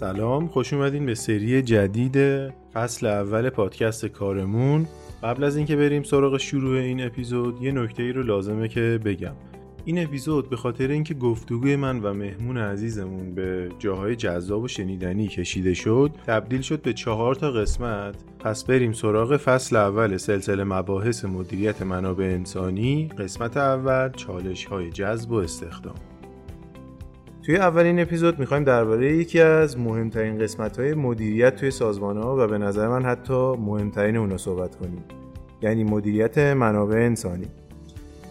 سلام 0.00 0.46
خوش 0.46 0.72
اومدین 0.72 1.06
به 1.06 1.14
سری 1.14 1.62
جدید 1.62 2.16
فصل 2.72 3.06
اول 3.06 3.50
پادکست 3.50 4.06
کارمون. 4.06 4.86
قبل 5.22 5.44
از 5.44 5.56
اینکه 5.56 5.76
بریم 5.76 6.02
سراغ 6.02 6.36
شروع 6.36 6.78
این 6.78 7.06
اپیزود 7.06 7.62
یه 7.62 7.72
نکته 7.72 8.02
ای 8.02 8.12
رو 8.12 8.22
لازمه 8.22 8.68
که 8.68 9.00
بگم. 9.04 9.32
این 9.84 10.02
اپیزود 10.02 10.50
به 10.50 10.56
خاطر 10.56 10.88
اینکه 10.88 11.14
گفتگوی 11.14 11.76
من 11.76 12.00
و 12.00 12.14
مهمون 12.14 12.58
عزیزمون 12.58 13.34
به 13.34 13.68
جاهای 13.78 14.16
جذاب 14.16 14.62
و 14.62 14.68
شنیدنی 14.68 15.28
کشیده 15.28 15.74
شد 15.74 16.10
تبدیل 16.26 16.60
شد 16.60 16.82
به 16.82 16.92
چهار 16.92 17.34
تا 17.34 17.50
قسمت. 17.50 18.14
پس 18.38 18.64
بریم 18.64 18.92
سراغ 18.92 19.36
فصل 19.36 19.76
اول 19.76 20.16
سلسله 20.16 20.64
مباحث 20.64 21.24
مدیریت 21.24 21.82
منابع 21.82 22.24
انسانی 22.24 23.08
قسمت 23.18 23.56
اول 23.56 24.10
چالش 24.16 24.64
های 24.64 24.90
جذب 24.90 25.30
و 25.30 25.34
استخدام. 25.34 26.09
توی 27.42 27.56
اولین 27.56 28.00
اپیزود 28.00 28.38
می‌خوایم 28.38 28.64
درباره 28.64 29.16
یکی 29.16 29.40
از 29.40 29.78
مهمترین 29.78 30.38
قسمت 30.38 30.78
های 30.78 30.94
مدیریت 30.94 31.56
توی 31.56 31.70
سازمان 31.70 32.16
ها 32.16 32.36
و 32.38 32.46
به 32.46 32.58
نظر 32.58 32.88
من 32.88 33.04
حتی 33.04 33.52
مهمترین 33.56 34.16
اونا 34.16 34.36
صحبت 34.36 34.76
کنیم. 34.76 35.04
یعنی 35.62 35.84
مدیریت 35.84 36.38
منابع 36.38 36.96
انسانی. 36.96 37.46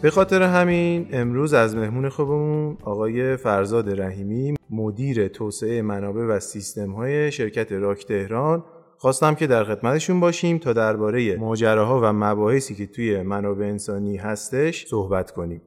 به 0.02 0.10
خاطر 0.10 0.42
همین 0.42 1.06
امروز 1.12 1.54
از 1.54 1.76
مهمون 1.76 2.08
خوبمون 2.08 2.76
آقای 2.82 3.36
فرزاد 3.36 4.00
رحیمی 4.00 4.54
مدیر 4.70 5.28
توسعه 5.28 5.82
منابع 5.82 6.22
و 6.22 6.40
سیستم 6.40 6.90
های 6.90 7.32
شرکت 7.32 7.72
راک 7.72 8.06
تهران 8.06 8.64
خواستم 8.96 9.34
که 9.34 9.46
در 9.46 9.64
خدمتشون 9.64 10.20
باشیم 10.20 10.58
تا 10.58 10.72
درباره 10.72 11.36
ماجراها 11.36 12.00
و 12.02 12.12
مباحثی 12.12 12.74
که 12.74 12.86
توی 12.86 13.22
منابع 13.22 13.64
انسانی 13.64 14.16
هستش 14.16 14.86
صحبت 14.86 15.30
کنیم. 15.30 15.62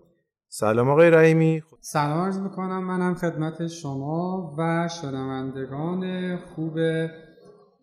سلام 0.56 0.90
آقای 0.90 1.10
رحیمی. 1.10 1.64
سلام 1.82 2.20
عرض 2.20 2.40
می‌کنم. 2.40 2.84
منم 2.84 3.16
خدمت 3.16 3.68
شما 3.68 4.56
و 4.58 4.88
شنوندگان 4.88 6.38
خوب 6.38 6.78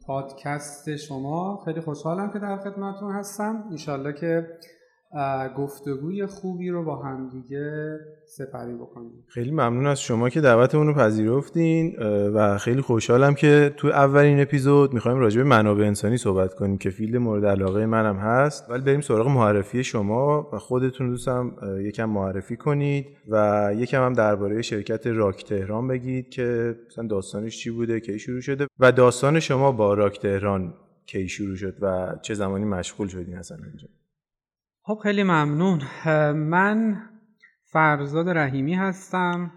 پادکست 0.07 0.97
شما. 0.97 1.63
خیلی 1.65 1.81
خوشحالم 1.81 2.33
که 2.33 2.39
در 2.39 2.57
خدمتتون 2.57 3.13
هستم. 3.13 3.65
انشالله 3.71 4.13
که 4.13 4.47
گفتگوی 5.57 6.27
خوبی 6.27 6.71
رو 6.71 6.85
با 6.85 6.97
همدیگه 6.97 7.99
سپری 8.27 8.75
بکنیم. 8.75 9.25
خیلی 9.27 9.51
ممنون 9.51 9.87
از 9.87 10.01
شما 10.01 10.29
که 10.29 10.41
دعوتمون 10.41 10.87
رو 10.87 10.95
پذیرفتین 10.95 11.97
و 12.35 12.59
خیلی 12.59 12.81
خوشحالم 12.81 13.35
که 13.35 13.75
تو 13.77 13.89
اولین 13.89 14.41
اپیزود 14.41 14.95
می‌خوایم 14.95 15.19
راجع 15.19 15.43
به 15.43 15.49
منابع 15.49 15.85
انسانی 15.85 16.17
صحبت 16.17 16.55
کنیم 16.55 16.79
که 16.79 16.91
field 16.91 17.17
مورد 17.17 17.45
علاقه 17.45 17.87
منم 17.87 18.17
هست. 18.17 18.71
ولی 18.71 18.83
بریم 18.83 19.01
سراغ 19.01 19.29
معرفی 19.29 19.85
شما 19.85 20.51
و 20.53 20.59
خودتون 20.59 21.11
دوستم 21.11 21.57
یکم 21.81 22.05
معرفی 22.05 22.57
کنید 22.57 23.07
و 23.29 23.71
یکم 23.77 24.05
هم 24.05 24.13
درباره 24.13 24.63
شرکت 24.63 25.07
راک 25.07 25.45
تهران 25.45 25.89
بگید 25.89 26.29
که 26.29 26.77
مثلا 26.87 27.07
داستانش 27.07 27.59
چی 27.59 27.71
بوده 27.71 28.01
کی 28.01 28.19
شروع 28.19 28.41
شده 28.41 28.67
و 28.79 28.93
داستان 28.93 29.41
شما 29.41 29.73
با 29.73 29.95
راک 29.95 30.21
تهران 30.21 30.75
کی 31.07 31.29
شروع 31.29 31.57
شد 31.57 31.75
و 31.81 32.15
چه 32.23 32.35
زمانی 32.35 32.65
مشغول 32.65 33.09
شدین 33.09 33.37
اصلا 33.37 33.59
اینجا. 33.65 33.89
خب 34.91 34.99
خیلی 35.03 35.23
ممنون. 35.23 35.81
من 36.35 37.03
فرزاد 37.73 38.29
رحیمی 38.29 38.75
هستم 38.75 39.51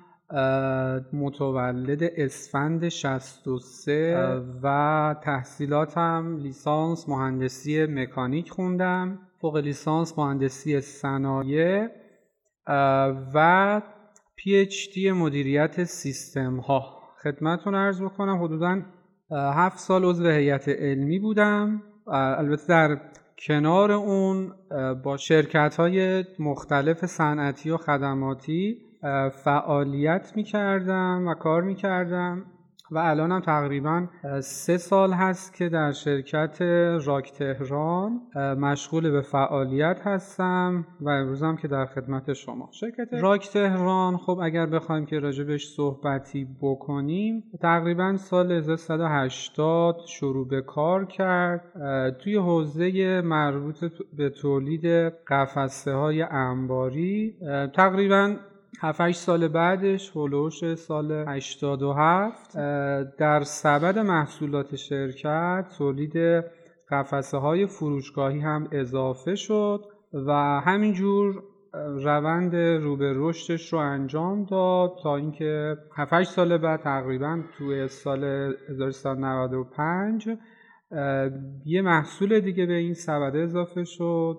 متولد 1.13 2.03
اسفند 2.17 2.89
63 2.89 4.15
و 4.63 5.15
تحصیلاتم 5.23 6.37
لیسانس 6.37 7.09
مهندسی 7.09 7.85
مکانیک 7.85 8.49
خوندم. 8.49 9.19
فوق 9.41 9.57
لیسانس 9.57 10.19
مهندسی 10.19 10.81
صنایع 10.81 11.87
و 13.33 13.81
پی 14.35 14.55
اچ 14.55 14.93
دی 14.95 15.11
مدیریت 15.11 15.83
سیستم 15.83 16.57
ها 16.57 16.83
خدمتتون 17.23 17.75
عرض 17.75 18.01
بکنم 18.01 18.43
حدودا 18.43 18.81
هفت 19.31 19.77
سال 19.77 20.05
عضو 20.05 20.27
هیئت 20.29 20.69
علمی 20.69 21.19
بودم. 21.19 21.81
البته 22.07 22.67
در 22.67 22.97
کنار 23.47 23.91
اون 23.91 24.51
با 25.03 25.17
شرکت 25.17 25.75
های 25.75 26.25
مختلف 26.39 27.05
صنعتی 27.05 27.69
و 27.69 27.77
خدماتی 27.77 28.77
فعالیت 29.43 30.31
می 30.35 30.43
کردم 30.43 31.27
و 31.27 31.33
کار 31.33 31.61
می 31.61 31.75
کردم 31.75 32.45
و 32.93 32.97
الانم 32.97 33.39
تقریبا 33.39 34.07
سه 34.41 34.77
سال 34.77 35.13
هست 35.13 35.53
که 35.53 35.69
در 35.69 35.91
شرکت 35.91 36.61
راک 37.05 37.31
تهران 37.31 38.21
مشغول 38.35 39.11
به 39.11 39.21
فعالیت 39.21 40.01
هستم 40.03 40.85
و 41.01 41.09
امروزم 41.09 41.55
که 41.55 41.67
در 41.67 41.85
خدمت 41.85 42.33
شما. 42.33 42.69
شرکت 42.71 43.07
راک 43.11 43.49
تهران 43.49 44.17
خب 44.17 44.39
اگر 44.43 44.65
بخوایم 44.65 45.05
که 45.05 45.19
راجبش 45.19 45.67
صحبتی 45.67 46.47
بکنیم 46.61 47.43
تقریبا 47.61 48.17
سال 48.17 48.51
1380 48.51 49.97
شروع 50.07 50.47
به 50.47 50.61
کار 50.61 51.05
کرد 51.05 51.61
توی 52.19 52.35
حوزه 52.35 53.21
مربوط 53.21 53.85
به 54.17 54.29
تولید 54.29 54.85
قفسه 55.27 55.93
های 55.93 56.21
انباری 56.21 57.35
تقریبا 57.75 58.35
7 58.81 59.11
سال 59.11 59.47
بعدش 59.47 60.11
هلوش 60.15 60.75
سال 60.75 61.11
87 61.11 62.57
در 63.17 63.41
سبد 63.43 63.99
محصولات 63.99 64.75
شرکت 64.75 65.65
تولید 65.77 66.43
قفسه 66.91 67.37
های 67.37 67.65
فروشگاهی 67.65 68.39
هم 68.39 68.67
اضافه 68.71 69.35
شد 69.35 69.85
و 70.13 70.31
همینجور 70.65 71.43
روند 72.03 72.55
رو 72.55 72.97
به 72.97 73.13
رشدش 73.15 73.73
رو 73.73 73.79
انجام 73.79 74.45
داد 74.45 74.91
تا 75.03 75.15
اینکه 75.15 75.77
7 75.95 76.23
سال 76.23 76.57
بعد 76.57 76.81
تقریبا 76.81 77.43
توی 77.57 77.87
سال 77.87 78.23
1395 78.69 80.29
یه 81.65 81.81
محصول 81.81 82.39
دیگه 82.39 82.65
به 82.65 82.73
این 82.73 82.93
سبد 82.93 83.35
اضافه 83.35 83.83
شد 83.83 84.37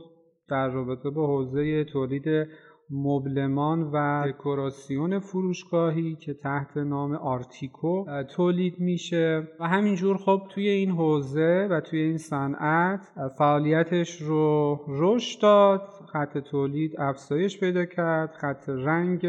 در 0.48 0.68
رابطه 0.68 1.10
با 1.10 1.26
حوزه 1.26 1.84
تولید 1.84 2.48
مبلمان 2.90 3.82
و 3.92 4.24
دکوراسیون 4.26 5.18
فروشگاهی 5.18 6.14
که 6.14 6.34
تحت 6.34 6.76
نام 6.76 7.12
آرتیکو 7.12 8.04
تولید 8.24 8.80
میشه. 8.80 9.48
و 9.60 9.68
همینجور 9.68 10.16
خب 10.16 10.42
توی 10.50 10.68
این 10.68 10.90
حوزه 10.90 11.68
و 11.70 11.80
توی 11.80 12.00
این 12.00 12.18
صنعت 12.18 13.12
فعالیتش 13.38 14.22
رو 14.22 14.80
رشد 14.88 15.42
داد 15.42 15.88
خط 16.12 16.38
تولید 16.38 17.00
افزایش 17.00 17.60
پیدا 17.60 17.84
کرد 17.84 18.32
خط 18.32 18.68
رنگ 18.68 19.26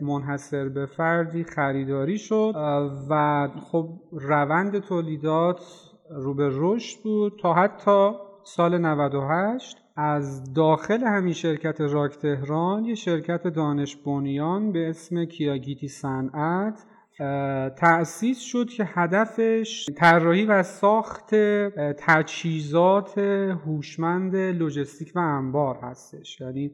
منحصر 0.00 0.68
به 0.68 0.86
فردی 0.86 1.44
خریداری 1.44 2.18
شد. 2.18 2.52
و 3.10 3.48
خب 3.72 3.88
روند 4.12 4.78
تولیدات 4.78 5.60
رو 6.10 6.34
به 6.34 6.48
رشد 6.52 7.02
بود 7.02 7.38
تا 7.42 7.54
حتی 7.54 8.10
سال 8.44 8.78
98 8.78 9.81
از 9.96 10.54
داخل 10.54 11.04
همین 11.04 11.32
شرکت 11.32 11.80
راک 11.80 12.16
تهران 12.16 12.84
یه 12.84 12.94
شرکت 12.94 13.46
دانش 13.46 13.96
بنیان 13.96 14.72
به 14.72 14.88
اسم 14.88 15.24
کیاگیتی 15.24 15.88
صنعت 15.88 16.84
تأسیس 17.76 18.40
شد 18.40 18.68
که 18.68 18.84
هدفش 18.86 19.90
طراحی 19.96 20.44
و 20.44 20.62
ساخت 20.62 21.34
تجهیزات 21.98 23.18
هوشمند 23.66 24.36
لوجستیک 24.36 25.12
و 25.14 25.18
انبار 25.18 25.78
هستش. 25.82 26.40
یعنی 26.40 26.70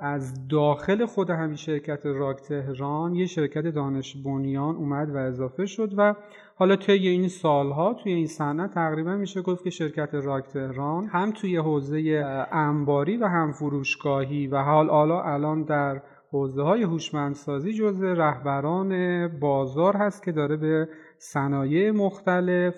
از 0.00 0.48
داخل 0.48 1.06
خود 1.06 1.30
همین 1.30 1.56
شرکت 1.56 2.06
راک 2.06 2.40
تهران 2.40 3.14
یه 3.14 3.26
شرکت 3.26 3.62
دانش 3.62 4.16
بنیان 4.16 4.76
اومد 4.76 5.14
و 5.14 5.16
اضافه 5.16 5.66
شد 5.66 5.94
و 5.96 6.14
حالا 6.54 6.76
توی 6.76 7.08
این 7.08 7.28
سالها 7.28 7.94
توی 7.94 8.12
این 8.12 8.26
صنعت 8.26 8.74
تقریبا 8.74 9.16
میشه 9.16 9.42
گفت 9.42 9.64
که 9.64 9.70
شرکت 9.70 10.14
راک 10.14 10.46
تهران 10.46 11.06
هم 11.06 11.30
توی 11.30 11.56
حوزه 11.56 12.24
انباری 12.52 13.16
و 13.16 13.26
هم 13.26 13.52
فروشگاهی 13.52 14.46
و 14.46 14.62
حال 14.62 14.90
حالا 14.90 15.22
الان 15.22 15.62
در 15.62 16.02
حوزه 16.32 16.62
های 16.62 16.82
هوشمندسازی 16.82 17.72
جزء 17.72 18.06
رهبران 18.06 19.28
بازار 19.40 19.96
هست 19.96 20.22
که 20.22 20.32
داره 20.32 20.56
به 20.56 20.88
صنایع 21.18 21.90
مختلف 21.90 22.74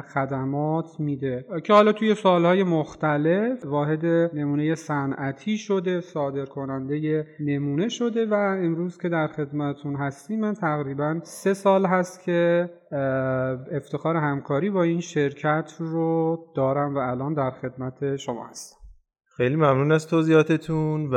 خدمات 0.00 1.00
میده. 1.00 1.44
که 1.64 1.72
حالا 1.72 1.92
توی 1.92 2.14
سالهای 2.14 2.62
مختلف 2.62 3.66
واحد 3.66 4.06
نمونه 4.06 4.74
صنعتی 4.74 5.58
شده 5.58 6.00
صادر 6.00 6.44
کننده 6.44 7.26
نمونه 7.40 7.88
شده 7.88 8.26
و 8.26 8.34
امروز 8.34 8.98
که 8.98 9.08
در 9.08 9.26
خدمتون 9.26 9.96
هستیم 9.96 10.40
من 10.40 10.54
تقریبا 10.54 11.20
سه 11.22 11.54
سال 11.54 11.86
هست 11.86 12.24
که 12.24 12.70
افتخار 13.72 14.16
همکاری 14.16 14.70
با 14.70 14.82
این 14.82 15.00
شرکت 15.00 15.72
رو 15.78 16.38
دارم 16.56 16.94
و 16.94 16.98
الان 16.98 17.34
در 17.34 17.50
خدمت 17.50 18.16
شما 18.16 18.46
هستم. 18.46 18.76
خیلی 19.36 19.56
ممنون 19.56 19.92
از 19.92 20.06
توضیحاتتون 20.06 21.10
و 21.10 21.16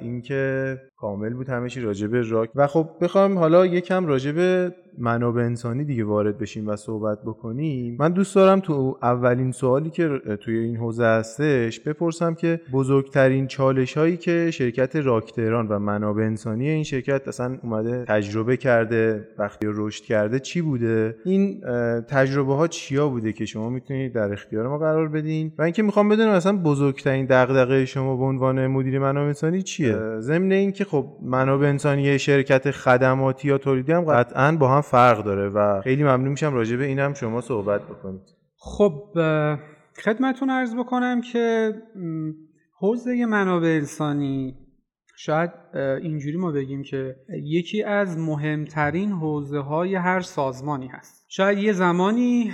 اینکه 0.00 0.76
کامل 0.96 1.34
بود 1.34 1.48
همه 1.48 1.68
چی 1.68 1.80
راجب 1.80 2.10
راک. 2.14 2.50
و 2.54 2.66
خب 2.66 2.88
بخوام 3.00 3.38
حالا 3.38 3.66
یکم 3.66 4.06
راجب 4.06 4.72
منابع 4.98 5.42
انسانی 5.42 5.84
دیگه 5.84 6.04
وارد 6.04 6.38
بشیم 6.38 6.68
و 6.68 6.76
صحبت 6.76 7.18
بکنیم. 7.22 7.96
من 8.00 8.12
دوست 8.12 8.34
دارم 8.34 8.60
تو 8.60 8.98
اولین 9.02 9.52
سوالی 9.52 9.90
که 9.90 10.20
توی 10.40 10.58
این 10.58 10.76
حوزه 10.76 11.04
هستش 11.04 11.80
بپرسم 11.80 12.34
که 12.34 12.60
بزرگترین 12.72 13.46
چالش 13.46 13.96
هایی 13.96 14.16
که 14.16 14.50
شرکت 14.50 14.96
راک 14.96 15.32
تهران 15.32 15.68
و 15.68 15.78
منابع 15.78 16.22
انسانی 16.22 16.68
این 16.68 16.84
شرکت 16.84 17.28
اصلا 17.28 17.58
اومده 17.62 18.04
تجربه 18.04 18.56
کرده 18.56 19.28
وقتی 19.38 19.66
رشد 19.70 20.04
کرده 20.04 20.40
چی 20.40 20.60
بوده؟ 20.60 21.16
این 21.24 21.60
تجربه 22.08 22.54
ها 22.54 22.68
چیا 22.68 23.08
بوده 23.08 23.32
که 23.32 23.44
شما 23.44 23.70
می‌تونید 23.70 24.12
در 24.12 24.32
اختیار 24.32 24.68
ما 24.68 24.78
قرار 24.78 25.08
بدین؟ 25.08 25.52
و 25.58 25.62
اینکه 25.62 25.82
می‌خوام 25.82 26.08
بدونم 26.08 26.30
اصلا 26.30 26.56
بزرگترین 26.56 27.26
دغدغه 27.26 27.84
شما 27.84 28.16
به 28.16 28.24
عنوان 28.24 28.66
مدیر 28.66 28.98
منابع 28.98 29.26
انسانی 29.26 29.62
چیه؟ 29.62 29.96
ضمن 30.20 30.52
اینکه 30.52 30.84
خب 30.86 31.06
منابع 31.22 31.66
انسانی 31.66 32.18
شرکت 32.18 32.70
خدماتی 32.70 33.48
یا 33.48 33.58
تولیدی 33.58 33.92
هم 33.92 34.04
قطعا 34.04 34.56
با 34.56 34.68
هم 34.68 34.80
فرق 34.80 35.24
داره 35.24 35.48
و 35.48 35.80
خیلی 35.80 36.02
ممنون 36.02 36.28
میشم 36.28 36.54
راجع 36.54 36.76
به 36.76 36.84
اینم 36.84 37.14
شما 37.14 37.40
صحبت 37.40 37.82
بکنید. 37.82 38.22
خب 38.58 38.92
خدمتون 40.04 40.50
عرض 40.50 40.74
بکنم 40.74 41.20
که 41.20 41.72
حوزه 42.78 43.26
منابع 43.26 43.68
انسانی 43.68 44.56
شاید 45.18 45.50
اینجوری 46.02 46.36
ما 46.36 46.52
بگیم 46.52 46.82
که 46.82 47.16
یکی 47.42 47.82
از 47.82 48.18
مهمترین 48.18 49.12
حوزه 49.12 49.58
های 49.58 49.94
هر 49.94 50.20
سازمانی 50.20 50.86
هست. 50.86 51.26
شاید 51.28 51.58
یه 51.58 51.72
زمانی 51.72 52.52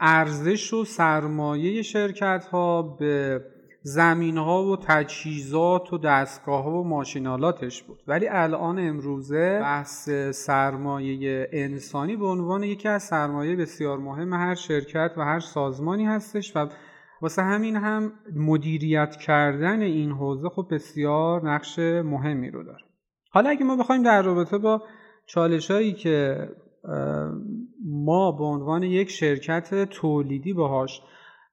ارزش 0.00 0.72
و 0.72 0.84
سرمایه 0.84 1.82
شرکت 1.82 2.44
ها 2.44 2.82
به 2.82 3.40
زمین 3.84 4.38
ها 4.38 4.64
و 4.64 4.76
تجهیزات 4.76 5.92
و 5.92 5.98
دستگاه 5.98 6.64
ها 6.64 6.70
و 6.70 6.88
ماشینالاتش 6.88 7.82
بود. 7.82 8.02
ولی 8.06 8.28
الان 8.28 8.78
امروزه 8.78 9.58
بحث 9.60 10.10
سرمایه 10.30 11.48
انسانی 11.52 12.16
به 12.16 12.26
عنوان 12.26 12.62
یکی 12.62 12.88
از 12.88 13.02
سرمایه 13.02 13.56
بسیار 13.56 13.98
مهم 13.98 14.32
هر 14.32 14.54
شرکت 14.54 15.12
و 15.16 15.20
هر 15.20 15.40
سازمانی 15.40 16.06
هستش 16.06 16.56
و 16.56 16.68
واسه 17.20 17.42
همین 17.42 17.76
هم 17.76 18.12
مدیریت 18.36 19.16
کردن 19.16 19.80
این 19.80 20.12
حوزه 20.12 20.48
خب 20.48 20.66
بسیار 20.70 21.50
نقش 21.50 21.78
مهمی 21.78 22.50
رو 22.50 22.64
داره. 22.64 22.84
حالا 23.30 23.50
اگه 23.50 23.64
ما 23.64 23.76
بخوایم 23.76 24.02
در 24.02 24.22
رابطه 24.22 24.58
با 24.58 24.82
چالش 25.26 25.70
هایی 25.70 25.92
که 25.92 26.48
ما 27.84 28.32
به 28.32 28.44
عنوان 28.44 28.82
یک 28.82 29.10
شرکت 29.10 29.84
تولیدی 29.84 30.52
باهاش 30.52 31.02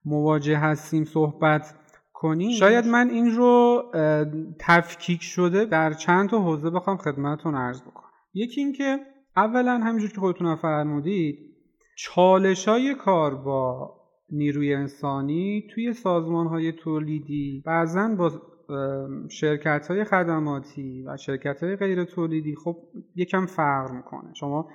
مواجه 0.05 0.57
هستیم 0.57 1.03
صحبت 1.03 1.73
کنیم 2.21 2.51
شاید 2.51 2.87
من 2.87 3.09
این 3.09 3.31
رو 3.31 3.83
تفکیک 4.59 5.23
شده 5.23 5.65
در 5.65 5.93
چند 5.93 6.29
تا 6.29 6.39
حوزه 6.39 6.69
بخوام 6.69 6.97
خدمتتون 6.97 7.55
عرض 7.55 7.81
بکنم. 7.81 8.09
یکی 8.33 8.61
اینکه 8.61 8.99
اولا 9.35 9.77
همینجور 9.77 10.09
که 10.09 10.19
خودتون 10.19 10.55
فرمودید 10.55 11.39
چالش 11.97 12.67
های 12.67 12.95
کار 12.95 13.35
با 13.35 13.93
نیروی 14.31 14.73
انسانی 14.73 15.67
توی 15.73 15.93
سازمان 15.93 16.47
های 16.47 16.71
تولیدی 16.71 17.63
بعضا 17.65 18.15
با 18.17 18.31
شرکت 19.29 19.87
های 19.87 20.03
خدماتی 20.03 21.03
و 21.07 21.17
شرکت 21.17 21.63
های 21.63 21.75
غیر 21.75 22.03
تولیدی 22.03 22.55
خب 22.55 22.77
یکم 23.15 23.45
فرق 23.45 23.91
می‌کنه. 23.91 24.33
شما 24.33 24.69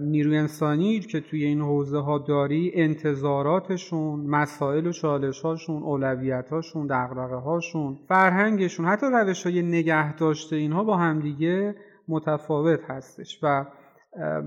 نیروی 0.00 0.36
انسانی 0.36 1.00
که 1.00 1.20
توی 1.20 1.44
این 1.44 1.60
حوزه 1.60 1.98
ها 1.98 2.18
داری 2.18 2.72
انتظاراتشون 2.74 4.20
مسائل 4.20 4.86
و 4.86 4.92
چالش 4.92 5.40
هاشون 5.40 5.82
اولویت 5.82 6.50
هاشون 6.50 6.90
هاشون 6.90 7.98
فرهنگشون 8.08 8.86
حتی 8.86 9.06
روش 9.12 9.46
های 9.46 9.62
نگه 9.62 10.16
داشته 10.16 10.56
اینها 10.56 10.84
با 10.84 10.96
همدیگه 10.96 11.74
متفاوت 12.08 12.80
هستش 12.88 13.38
و 13.42 13.66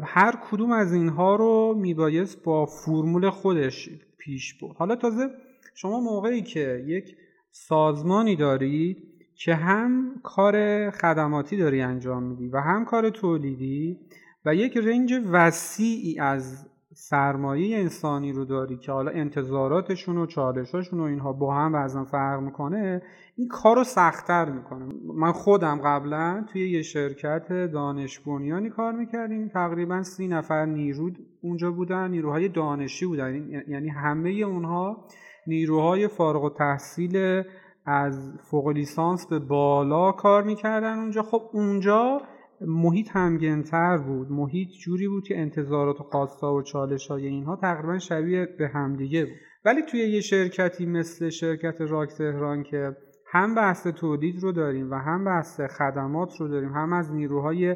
هر 0.04 0.34
کدوم 0.52 0.72
از 0.72 0.94
اینها 0.94 1.36
رو 1.36 1.75
میبایست 1.78 2.44
با 2.44 2.66
فرمول 2.66 3.30
خودش 3.30 3.90
پیش 4.18 4.54
برد. 4.62 4.75
حالا 4.78 4.96
تازه 4.96 5.30
شما 5.75 6.00
موقعی 6.00 6.42
که 6.42 6.84
یک 6.88 7.16
سازمانی 7.52 8.36
داری 8.36 8.98
که 9.36 9.56
هم 9.56 10.16
کار 10.24 10.90
خدماتی 10.92 11.58
داری 11.58 11.82
انجام 11.82 12.24
میدی 12.24 12.48
و 12.48 12.58
هم 12.58 12.86
کار 12.86 13.10
تولیدی 13.10 14.00
و 14.45 14.56
یک 14.56 14.77
رنج 14.77 15.13
وسیعی 15.31 16.19
از 16.19 16.65
سرمایه 16.94 17.77
انسانی 17.77 18.31
رو 18.31 18.45
داری 18.45 18.77
که 18.77 18.91
حالا 18.91 19.12
انتظاراتشون 19.12 20.18
و 20.18 20.25
چالشاشون 20.25 21.00
و 21.00 21.03
اینها 21.03 21.33
با 21.33 21.56
هم 21.56 21.71
بعضا 21.71 22.03
فرق 22.03 22.41
می‌کنه 22.41 23.01
این 23.36 23.47
کار 23.47 23.75
رو 23.75 23.83
سختتر 23.83 24.51
می‌کنه. 24.51 24.94
من 25.15 25.31
خودم 25.31 25.81
قبلا 25.83 26.45
توی 26.47 26.71
یه 26.71 26.81
شرکت 26.81 27.53
دانش 27.74 28.19
بنیانی 28.19 28.69
کار 28.69 28.94
می‌کردیم. 28.94 29.47
تقریبا 29.47 30.03
سی 30.03 30.27
نفر 30.27 30.65
نیرو 30.65 31.12
اونجا 31.41 31.71
بودن 31.71 32.12
نیروهای 32.12 32.50
دانشی 32.50 33.06
بودن. 33.06 33.50
یعنی 33.68 33.89
همه 33.89 34.30
اونها 34.30 35.07
نیروهای 35.47 36.07
فارغ 36.07 36.44
و 36.44 36.50
تحصیل 36.50 37.44
از 37.86 38.33
فوق 38.51 38.68
لیسانس 38.68 39.27
به 39.27 39.39
بالا 39.39 40.12
کار 40.12 40.44
می‌کردن 40.44 41.00
اونجا. 41.00 41.21
خب 41.21 41.41
اونجا 41.53 42.21
محیط 42.62 43.10
همگنتر 43.12 43.98
بود. 43.98 44.32
محیط 44.32 44.70
جوری 44.84 45.08
بود 45.08 45.24
که 45.24 45.40
انتظارات 45.40 46.02
و 46.02 46.04
خواستا 46.04 46.54
و 46.54 46.62
چالش 46.62 47.08
های 47.08 47.28
اینها 47.28 47.56
تقریبا 47.56 47.98
شبیه 47.98 48.48
به 48.58 48.68
همدیگه 48.68 49.26
بود. 49.26 49.34
ولی 49.66 49.82
توی 49.82 50.00
یه 50.00 50.22
شرکتی 50.22 50.86
مثل 50.86 51.30
شرکت 51.30 51.82
راک 51.82 52.10
تهران 52.10 52.64
که 52.64 52.96
هم 53.32 53.56
بحث 53.56 53.88
تولید 53.88 54.44
رو 54.44 54.52
داریم 54.52 54.92
و 54.92 54.96
هم 54.96 55.26
بحث 55.26 55.62
خدمات 55.62 56.30
رو 56.40 56.48
داریم 56.48 56.70
هم 56.70 56.94
از 56.94 57.12
نیروهای 57.12 57.76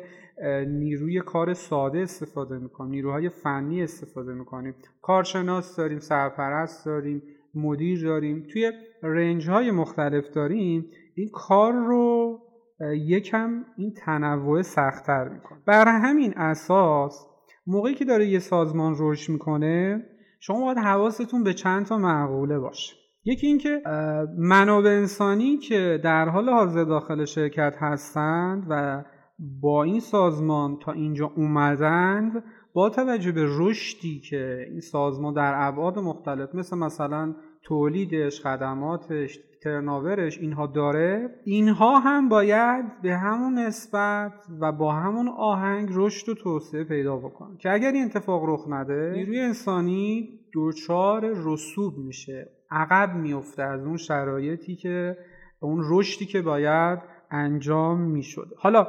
نیروی 0.68 1.22
کار 1.22 1.54
ساده 1.54 2.00
استفاده 2.00 2.58
می‌کنیم 2.58 2.92
نیروهای 2.92 3.30
فنی 3.30 3.84
استفاده 3.84 4.34
می‌کنیم. 4.34 4.76
کارشناس 5.02 5.76
داریم 5.76 6.00
سرپرست 6.00 6.86
داریم 6.86 7.24
مدیر 7.56 8.04
داریم. 8.04 8.48
توی 8.54 8.72
رنج 9.04 9.50
های 9.50 9.72
مختلف 9.72 10.30
داریم. 10.36 10.86
این 11.16 11.30
کار 11.34 11.74
رو 11.74 12.40
یکم 12.80 13.66
این 13.78 13.94
تنوع 13.94 14.62
سختتر 14.62 15.30
می‌کنه. 15.30 15.60
بر 15.66 15.88
همین 15.88 16.34
اساس 16.38 17.28
موقعی 17.68 17.94
که 17.94 18.06
داره 18.06 18.28
یه 18.28 18.40
سازمان 18.40 18.96
رشد 19.00 19.32
می‌کنه 19.32 20.06
شما 20.40 20.66
باید 20.66 20.78
حواستون 20.78 21.44
به 21.44 21.54
چند 21.54 21.86
تا 21.86 21.98
معقوله 21.98 22.60
باشه. 22.60 22.96
یکی 23.26 23.48
اینکه 23.48 23.82
منابع 24.38 24.90
انسانی 24.90 25.58
که 25.58 26.00
در 26.04 26.30
حال 26.30 26.50
حاضر 26.50 26.84
داخل 26.84 27.26
شرکت 27.26 27.76
هستند 27.80 28.66
و 28.70 29.04
با 29.62 29.84
این 29.84 30.00
سازمان 30.00 30.80
تا 30.80 30.92
اینجا 30.92 31.32
اومدند 31.36 32.44
با 32.74 32.90
توجه 32.90 33.32
به 33.32 33.46
رشدی 33.58 34.20
که 34.20 34.66
این 34.70 34.80
سازمان 34.80 35.34
در 35.34 35.54
ابعاد 35.56 36.00
مختلف 36.00 36.56
مثل 36.56 36.78
مثلا 36.78 37.36
تولیدش 37.64 38.42
خدماتش 38.42 39.40
ترناورش 39.64 40.38
اینها 40.38 40.68
داره 40.68 41.30
اینها 41.44 42.00
هم 42.00 42.30
باید 42.30 43.02
به 43.02 43.16
همون 43.18 43.60
نسبت 43.60 44.34
و 44.60 44.72
با 44.72 44.92
همون 44.92 45.28
آهنگ 45.28 45.90
رشد 45.92 46.30
و 46.30 46.34
توسعه 46.34 46.84
پیدا 46.84 47.18
بکنه 47.18 47.58
که 47.58 47.72
اگر 47.72 47.92
این 47.92 48.06
اتفاق 48.06 48.44
رخ 48.46 48.66
نده 48.68 49.12
نیروی 49.16 49.40
انسانی 49.40 50.30
دچار 50.54 51.32
رسوب 51.36 51.98
میشه. 51.98 52.50
عقب 52.72 53.16
میفته 53.16 53.64
از 53.64 53.86
اون 53.86 53.98
شرایطی 53.98 54.76
که 54.76 55.18
اون 55.60 55.82
رشدی 55.90 56.26
که 56.26 56.42
باید 56.42 57.00
انجام 57.32 58.02
می‌شد. 58.02 58.48
حالا 58.58 58.88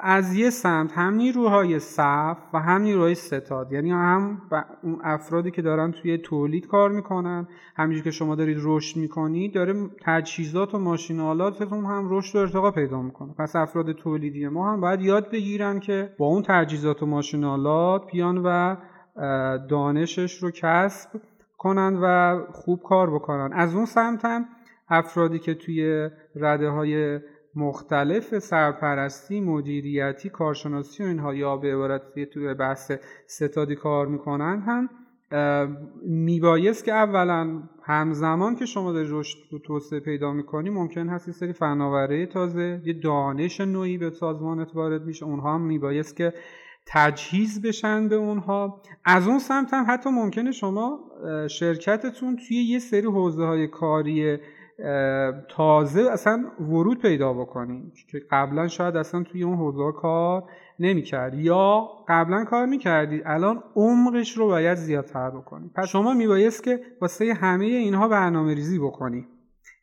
از 0.00 0.34
یه 0.34 0.50
سمت 0.50 0.92
هم 0.92 1.14
نیروهای 1.14 1.78
صف 1.78 2.38
و 2.54 2.58
هم 2.58 2.82
نیروهای 2.82 3.14
ستاد. 3.14 3.72
یعنی 3.72 3.90
هم 3.90 4.42
اون 4.82 5.00
افرادی 5.04 5.50
که 5.50 5.62
دارن 5.62 5.92
توی 5.92 6.18
تولید 6.18 6.66
کار 6.66 6.90
می‌کنن 6.90 7.48
همینجور 7.76 8.04
که 8.04 8.10
شما 8.10 8.34
دارید 8.34 8.58
رشد 8.62 8.96
می‌کنید 8.96 9.54
داره 9.54 9.74
تجهیزات 10.02 10.74
و 10.74 10.78
ماشینالاتتون 10.78 11.84
هم 11.84 12.06
رشد 12.10 12.36
و 12.36 12.38
ارتقا 12.38 12.70
پیدا 12.70 13.02
می‌کنه. 13.02 13.34
پس 13.38 13.56
افراد 13.56 13.92
تولیدی 13.92 14.48
ما 14.48 14.72
هم 14.72 14.80
باید 14.80 15.00
یاد 15.00 15.30
بگیرن 15.30 15.80
که 15.80 16.14
با 16.18 16.26
اون 16.26 16.42
تجهیزات 16.42 17.02
و 17.02 17.06
ماشینالات 17.06 18.02
بیان 18.12 18.38
و 18.44 18.76
دانشش 19.68 20.42
رو 20.42 20.50
کسب 20.50 21.10
کنند 21.58 21.98
و 22.02 22.38
خوب 22.52 22.82
کار 22.82 23.14
بکنن. 23.14 23.52
از 23.52 23.74
اون 23.74 23.84
سمت 23.84 24.24
هم 24.24 24.44
افرادی 24.88 25.38
که 25.38 25.54
توی 25.54 26.10
رده 26.34 26.68
های 26.68 27.20
مختلف 27.54 28.38
سرپرستی 28.38 29.40
مدیریتی 29.40 30.28
کارشناسی 30.28 31.02
و 31.02 31.06
اینها 31.06 31.34
یا 31.34 31.56
به 31.56 31.74
عبارت 31.74 32.24
توی 32.32 32.54
بحث 32.54 32.92
ستادی 33.26 33.74
کار 33.74 34.06
می‌کنن 34.06 34.62
هم 34.66 34.88
میبایست 36.02 36.84
که 36.84 36.92
اولا 36.92 37.62
همزمان 37.82 38.56
که 38.56 38.66
شما 38.66 38.92
در 38.92 39.02
رشد 39.08 39.54
و 39.54 39.58
توسعه 39.58 40.00
پیدا 40.00 40.32
می‌کنی 40.32 40.70
ممکن 40.70 41.08
هست 41.08 41.28
یه 41.28 41.34
سری 41.34 41.52
فناوره 41.52 42.26
تازه 42.26 42.82
یه 42.84 42.92
دانش 42.92 43.60
نوعی 43.60 43.98
به 43.98 44.10
سازمانت 44.10 44.68
وارد 44.74 45.04
میشه. 45.04 45.24
اونها 45.24 45.54
هم 45.54 45.60
میبایست 45.60 46.16
که 46.16 46.32
تجهیز 46.86 47.62
بشن 47.62 48.08
به 48.08 48.14
اونها. 48.14 48.82
از 49.04 49.28
اون 49.28 49.38
سمت 49.38 49.74
هم 49.74 49.84
حتی 49.88 50.10
ممکنه 50.10 50.52
شما 50.52 51.00
شرکتتون 51.50 52.36
توی 52.36 52.56
یه 52.56 52.78
سری 52.78 53.06
حوزه 53.06 53.44
های 53.44 53.68
کاری 53.68 54.38
تازه 55.48 56.02
اصلا 56.12 56.44
ورود 56.60 57.02
پیدا 57.02 57.32
بکنی. 57.32 57.92
که 58.10 58.22
قبلا 58.30 58.68
شاید 58.68 58.96
اصلا 58.96 59.22
توی 59.22 59.42
اون 59.42 59.56
حوزه 59.56 59.92
کار 59.92 60.44
نمی‌کرد 60.78 61.34
یا 61.34 61.88
قبلا 62.08 62.44
کار 62.44 62.66
می‌کردی 62.66 63.22
الان 63.24 63.62
عمقش 63.76 64.36
رو 64.38 64.46
باید 64.46 64.74
زیادتر 64.74 65.30
بکنی. 65.30 65.70
پس 65.74 65.88
شما 65.88 66.14
میبایست 66.14 66.64
که 66.64 66.80
واسه 67.00 67.34
همه 67.34 67.64
اینها 67.64 68.08
برنامه 68.08 68.54
ریزی 68.54 68.78
بکنی. 68.78 69.26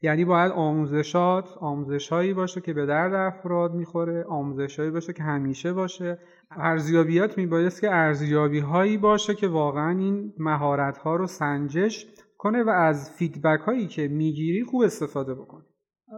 یعنی 0.02 0.26
باید 0.26 0.52
آموزشات 0.52 1.58
آموزش 1.60 2.10
هایی 2.10 2.34
باشه 2.34 2.62
که 2.62 2.74
به 2.74 2.86
درد 2.86 3.14
افراد 3.14 3.74
می‌خوره 3.74 4.24
آموزش 4.24 4.80
هایی 4.80 4.92
باشه 4.92 5.14
که 5.14 5.24
همیشه 5.24 5.74
باشه. 5.74 6.20
ارزیابیات 6.52 7.38
میبایست 7.38 7.82
که 7.82 7.92
ارزیابی 7.92 8.60
هایی 8.60 8.98
باشه 8.98 9.36
که 9.36 9.48
واقعا 9.48 9.90
این 9.90 10.34
مهارت 10.38 10.98
ها 10.98 11.16
رو 11.16 11.28
سنجش 11.28 12.08
کنه 12.38 12.64
و 12.64 12.70
از 12.70 13.12
فیدبک 13.12 13.60
هایی 13.60 13.88
که 13.88 14.08
می‌گیری 14.08 14.64
خوب 14.64 14.82
استفاده 14.82 15.36
بکنه 15.36 15.64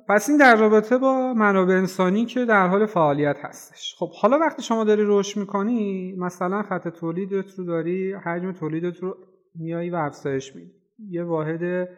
پس 0.09 0.29
این 0.29 0.37
در 0.37 0.55
رابطه 0.55 0.97
با 0.97 1.33
منابع 1.33 1.73
انسانی 1.73 2.25
که 2.25 2.45
در 2.45 2.67
حال 2.67 2.85
فعالیت 2.85 3.37
هستش. 3.41 3.95
خب 3.97 4.09
حالا 4.21 4.39
وقتی 4.39 4.61
شما 4.61 4.83
داری 4.83 5.03
رشد 5.05 5.39
می‌کنی 5.39 6.15
مثلا 6.17 6.63
خط 6.63 6.87
تولیدت 6.87 7.59
رو 7.59 7.65
داری 7.65 8.13
حجم 8.13 8.51
تولیدت 8.51 8.97
رو 8.97 9.17
میایی 9.55 9.89
و 9.89 9.95
افزایش 9.95 10.55
میدی. 10.55 10.71
یه 11.09 11.23
واحد 11.23 11.89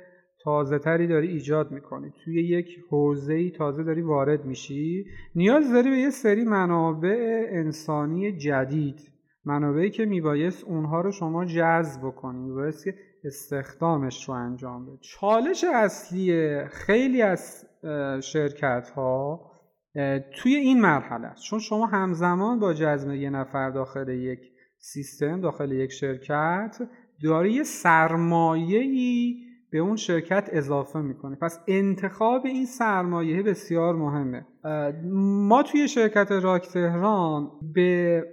تازه 0.43 0.79
تری 0.79 1.07
داری 1.07 1.27
ایجاد 1.27 1.71
می‌کنی. 1.71 2.13
توی 2.25 2.47
یک 2.47 2.67
حوزه 2.89 3.33
ای 3.33 3.51
تازه 3.51 3.83
داری 3.83 4.01
وارد 4.01 4.45
میشی. 4.45 5.05
نیاز 5.35 5.73
داری 5.73 5.89
به 5.89 5.97
یه 5.97 6.09
سری 6.09 6.43
منابع 6.43 7.47
انسانی 7.51 8.37
جدید. 8.37 9.11
منابعی 9.45 9.89
که 9.89 10.05
میبایست 10.05 10.63
اونها 10.63 11.01
رو 11.01 11.11
شما 11.11 11.45
جذب 11.45 12.01
بکنی. 12.05 12.39
میبایست 12.39 12.85
که 12.85 12.95
استخدامش 13.23 14.29
رو 14.29 14.33
انجام 14.33 14.85
بده. 14.85 14.97
چالش 15.01 15.65
اصلی 15.73 16.59
خیلی 16.65 17.21
از 17.21 17.65
شرکت 18.23 18.89
ها 18.95 19.51
توی 20.35 20.55
این 20.55 20.81
مرحله 20.81 21.27
است. 21.27 21.43
چون 21.43 21.59
شما 21.59 21.85
همزمان 21.85 22.59
با 22.59 22.73
جذب 22.73 23.11
یه 23.11 23.29
نفر 23.29 23.69
داخل 23.69 24.09
یک 24.09 24.39
سیستم 24.79 25.41
داخل 25.41 25.71
یک 25.71 25.91
شرکت 25.91 26.77
داری 27.23 27.53
یه 27.53 27.63
سرمایه‌ای 27.63 29.35
به 29.71 29.77
اون 29.77 29.95
شرکت 29.95 30.49
اضافه 30.51 30.99
می‌کنه 30.99 31.35
پس 31.35 31.59
انتخاب 31.67 32.45
این 32.45 32.65
سرمایه 32.65 33.43
بسیار 33.43 33.95
مهمه. 33.95 34.45
ما 35.47 35.63
توی 35.63 35.87
شرکت 35.87 36.31
راک 36.31 36.67
تهران 36.67 37.51
به 37.73 38.23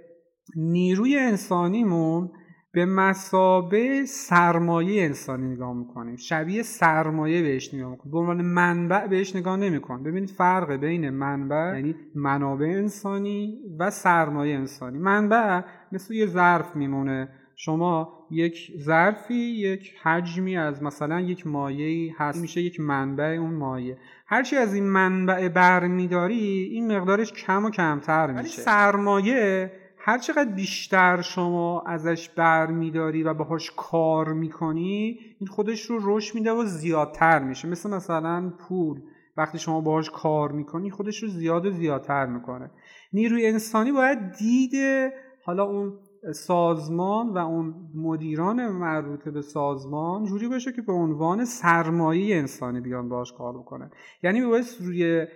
نیروی 0.55 1.17
انسانیمون 1.17 2.31
به 2.71 2.85
مسابه 2.85 4.05
سرمایه 4.05 5.03
انسانی 5.03 5.53
نگاه 5.53 5.73
می‌کنیم. 5.73 6.15
شبیه 6.15 6.63
سرمایه 6.63 7.41
بهش 7.41 7.73
نگاه 7.73 7.91
می‌کنیم. 7.91 8.11
به 8.11 8.17
عنوان 8.17 8.41
منبع 8.41 9.07
بهش 9.07 9.35
نگاه 9.35 9.57
نمی‌کنیم. 9.57 10.03
ببینید 10.03 10.29
فرق 10.29 10.71
بین 10.71 11.09
منبع 11.09 11.75
یعنی 11.75 11.95
منابع 12.15 12.65
انسانی 12.65 13.59
و 13.79 13.89
سرمایه 13.89 14.55
انسانی. 14.55 14.97
منبع 14.97 15.61
مثل 15.91 16.13
یه 16.13 16.25
ظرف 16.25 16.75
میمونه. 16.75 17.29
شما 17.55 18.25
یک 18.31 18.71
ظرفی 18.79 19.33
یک 19.35 19.93
حجمی 20.03 20.57
از 20.57 20.83
مثلا 20.83 21.21
یک 21.21 21.47
مایه 21.47 22.15
هست. 22.17 22.41
میشه 22.41 22.61
یک 22.61 22.79
منبع 22.79 23.37
اون 23.39 23.53
مایه 23.53 23.97
هرچی 24.25 24.55
از 24.55 24.73
این 24.73 24.83
منبع 24.83 25.49
برمیداری 25.49 26.69
این 26.71 26.97
مقدارش 26.97 27.33
کم 27.33 27.65
و 27.65 27.69
کمتر 27.69 28.31
میشه. 28.31 28.61
سرمایه 28.61 29.71
هر 30.09 30.17
چقدر 30.17 30.51
بیشتر 30.51 31.21
شما 31.21 31.83
ازش 31.85 32.29
برمیداری 32.29 33.23
و 33.23 33.33
باهاش 33.33 33.71
کار 33.77 34.33
می‌کنی 34.33 35.19
این 35.39 35.47
خودش 35.47 35.81
رو 35.81 35.99
رشد 36.01 36.35
میده 36.35 36.51
و 36.51 36.63
زیادتر 36.65 37.43
میشه. 37.43 37.67
مثل 37.67 37.89
مثلا 37.89 38.53
پول. 38.59 39.01
وقتی 39.37 39.59
شما 39.59 39.81
باهاش 39.81 40.09
کار 40.09 40.51
می‌کنی 40.51 40.91
خودش 40.91 41.23
رو 41.23 41.29
زیاد 41.29 41.65
و 41.65 41.71
زیادتر 41.71 42.25
می‌کنه. 42.25 42.71
نیروی 43.13 43.47
انسانی 43.47 43.91
باید 43.91 44.31
دیده 44.31 45.13
حالا 45.45 45.63
اون 45.63 45.93
سازمان 46.33 47.29
و 47.29 47.37
اون 47.37 47.75
مدیران 47.95 48.67
مربوط 48.67 49.29
به 49.29 49.41
سازمان 49.41 50.25
جوری 50.25 50.47
باشه 50.47 50.71
که 50.71 50.81
به 50.81 50.93
عنوان 50.93 51.45
سرمایه 51.45 52.35
انسانی 52.35 52.81
بیان 52.81 53.09
باش 53.09 53.33
کار 53.33 53.53
بکنن 53.53 53.91
یعنی 54.23 54.45
باید 54.45 54.65
روی 54.79 55.27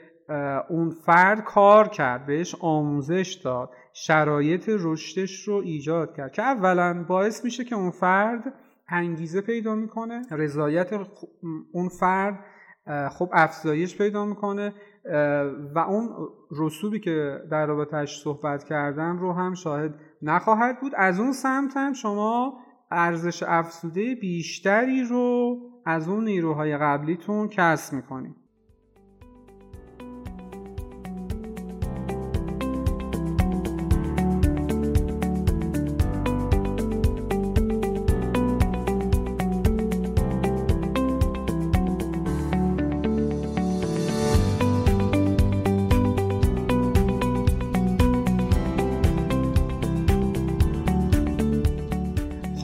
اون 0.70 0.90
فرد 0.90 1.44
کار 1.44 1.88
کرد 1.88 2.26
بهش 2.26 2.56
آموزش 2.60 3.42
داد. 3.44 3.70
شرایط 3.94 4.70
رشدش 4.80 5.48
رو 5.48 5.56
ایجاد 5.56 6.16
کرد. 6.16 6.32
که 6.32 6.42
اولا 6.42 7.06
باعث 7.08 7.46
میشه 7.46 7.64
که 7.64 7.76
اون 7.76 7.92
فرد 7.92 8.54
انگیزه 8.90 9.42
پیدا 9.42 9.76
می‌کنه 9.76 10.22
رضایت 10.32 10.94
اون 11.72 11.90
فرد 11.90 12.40
خب 13.12 13.30
افزایش 13.34 13.98
پیدا 13.98 14.26
می‌کنه 14.26 14.74
و 15.76 15.80
اون 15.80 16.10
رسوبی 16.52 17.00
که 17.00 17.40
در 17.52 17.66
رابطهش 17.66 18.22
صحبت 18.24 18.64
کردم 18.64 19.18
رو 19.18 19.34
هم 19.34 19.54
شاهد 19.54 19.96
نخواهد 20.22 20.80
بود. 20.80 20.92
از 20.96 21.20
اون 21.20 21.32
سمت 21.32 21.78
هم 21.78 21.94
شما 21.94 22.60
ارزش 22.92 23.44
افزوده 23.48 24.16
بیشتری 24.16 25.04
رو 25.04 25.58
از 25.86 26.08
اون 26.08 26.24
نیروهای 26.24 26.78
قبلیتون 26.78 27.48
کسب 27.48 27.94
می‌کنید. 27.94 28.36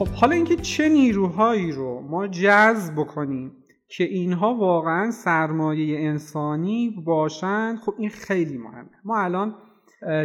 حالا 0.06 0.34
اینکه 0.34 0.56
چه 0.56 0.88
نیروهایی 0.88 1.72
رو 1.72 2.00
ما 2.00 2.26
جذب 2.26 2.94
بکنیم 2.94 3.52
که 3.88 4.04
اینها 4.04 4.54
واقعا 4.54 5.10
سرمایه 5.10 6.08
انسانی 6.08 7.02
باشند 7.06 7.78
خب 7.78 7.94
این 7.98 8.10
خیلی 8.10 8.58
مهمه. 8.58 8.90
ما 9.04 9.18
الان 9.18 9.54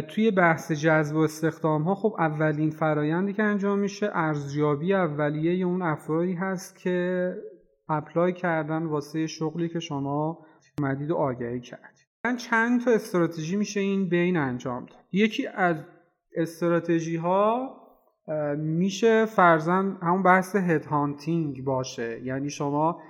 توی 0.08 0.30
بحث 0.30 0.72
جذب 0.72 1.16
و 1.16 1.18
استخدام 1.18 1.82
ها 1.82 1.94
خب 1.94 2.14
اولین 2.18 2.70
فرایندی 2.70 3.32
که 3.32 3.42
انجام 3.42 3.78
میشه 3.78 4.10
ارزیابی 4.12 4.94
اولیه 4.94 5.66
اون 5.66 5.82
افرادی 5.82 6.32
هست 6.32 6.78
که 6.78 7.32
اپلای 7.88 8.32
کردن 8.32 8.82
واسه 8.82 9.26
شغلی 9.26 9.68
که 9.68 9.80
شما 9.80 10.46
مدید 10.80 11.12
آگهی 11.12 11.60
کردید. 11.60 12.06
چند 12.38 12.84
تا 12.84 12.90
استراتژی 12.90 13.56
میشه 13.56 13.80
این 13.80 14.08
بین 14.08 14.36
انجام 14.36 14.86
داد. 14.86 15.04
یکی 15.12 15.46
از 15.46 15.76
استراتژی 16.36 17.16
ها 17.16 17.85
میشه 18.56 19.26
فرزن 19.26 19.96
همون 20.02 20.22
بحث 20.22 20.56
هد 20.56 20.84
هانتینگ 20.84 21.64
باشه. 21.64 22.20
یعنی 22.24 22.50
شما 22.50 23.00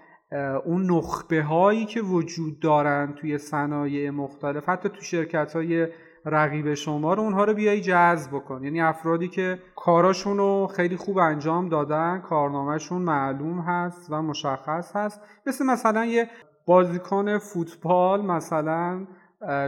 اون 0.64 0.90
نخبه 0.90 1.42
هایی 1.42 1.86
که 1.86 2.00
وجود 2.00 2.60
دارن 2.60 3.14
توی 3.20 3.38
صنایع 3.38 4.10
مختلف 4.10 4.68
حتی 4.68 4.88
تو 4.88 5.00
شرکت 5.00 5.56
های 5.56 5.88
رقیب 6.24 6.74
شما 6.74 7.14
رو 7.14 7.22
اونها 7.22 7.44
رو 7.44 7.54
بیایی 7.54 7.80
جذب 7.80 8.30
بکن. 8.30 8.64
یعنی 8.64 8.80
افرادی 8.80 9.28
که 9.28 9.58
کاراشون 9.76 10.36
رو 10.36 10.66
خیلی 10.66 10.96
خوب 10.96 11.18
انجام 11.18 11.68
دادن 11.68 12.20
کارنامهشون 12.20 13.02
معلوم 13.02 13.60
هست 13.60 14.06
و 14.10 14.22
مشخص 14.22 14.96
هست. 14.96 15.20
مثل 15.46 15.66
مثلا 15.66 16.04
یه 16.04 16.30
بازیکن 16.66 17.38
فوتبال 17.38 18.26
مثلا 18.26 19.06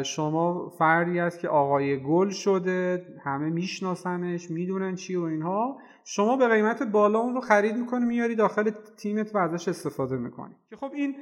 شما 0.05 0.69
فردی 0.79 1.21
است 1.21 1.41
که 1.41 1.49
آقای 1.49 2.03
گل 2.03 2.29
شده 2.29 3.07
همه 3.25 3.51
میشناسنش 3.51 4.51
می‌دونن 4.51 4.95
چی 4.95 5.17
و 5.17 5.23
اینها. 5.23 5.79
شما 6.05 6.37
به 6.37 6.49
قیمت 6.49 6.83
بالا 6.83 7.19
اون 7.19 7.35
رو 7.35 7.41
خرید 7.41 7.77
می‌کنی 7.77 8.05
میاری 8.05 8.35
داخل 8.35 8.71
تیمت 8.97 9.35
و 9.35 9.39
ازش 9.39 9.69
استفاده 9.69 10.17
می‌کنی. 10.17 10.55
که 10.71 10.77
خب 10.77 10.91
این 10.95 11.15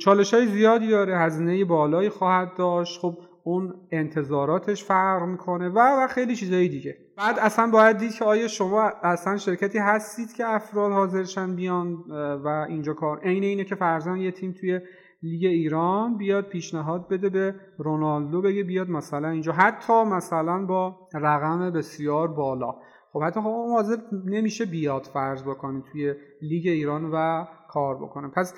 چالش 0.00 0.34
های 0.34 0.46
زیادی 0.46 0.88
داره 0.88 1.18
هزینه 1.18 1.64
بالایی 1.64 2.08
خواهد 2.08 2.54
داشت. 2.56 3.00
خب 3.00 3.14
اون 3.44 3.74
انتظاراتش 3.90 4.84
فرق 4.84 5.22
می‌کنه 5.22 5.68
و 5.68 5.78
و 5.78 6.06
خیلی 6.06 6.36
چیزایی 6.36 6.68
دیگه. 6.68 6.96
بعد 7.16 7.38
اصلا 7.38 7.70
باید 7.70 7.96
دید 7.96 8.14
که 8.14 8.24
آیا 8.24 8.48
شما 8.48 8.82
اصلا 9.02 9.36
شرکتی 9.36 9.78
هستید 9.78 10.32
که 10.32 10.48
افراد 10.48 10.92
حاضرشن 10.92 11.56
بیان 11.56 11.96
و 12.44 12.66
اینجا 12.68 12.94
کار 12.94 13.20
عین 13.20 13.42
اینه 13.42 13.64
که 13.64 13.74
فرزن 13.74 14.16
یه 14.16 14.30
تیم 14.30 14.52
توی 14.52 14.80
لیگ 15.22 15.44
ایران 15.44 16.16
بیاد 16.16 16.44
پیشنهاد 16.44 17.08
بده 17.08 17.28
به 17.28 17.54
رونالدو 17.78 18.42
بگه 18.42 18.62
بیاد 18.62 18.88
مثلا 18.88 19.28
اینجا. 19.28 19.52
حتی 19.52 20.04
مثلا 20.04 20.66
با 20.66 20.96
رقم 21.14 21.70
بسیار 21.70 22.28
بالا. 22.28 22.74
خب 23.12 23.22
حتی 23.22 23.40
خب 23.40 23.68
حاضر 23.70 23.96
نمیشه 24.24 24.64
بیاد 24.64 25.02
فرض 25.02 25.42
بکنه 25.42 25.82
توی 25.92 26.14
لیگ 26.42 26.66
ایران 26.66 27.10
و 27.12 27.46
کار 27.68 27.94
بکنه. 27.96 28.28
پس 28.28 28.54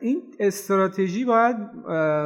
این 0.00 0.22
استراتژی 0.40 1.24
باید 1.24 1.56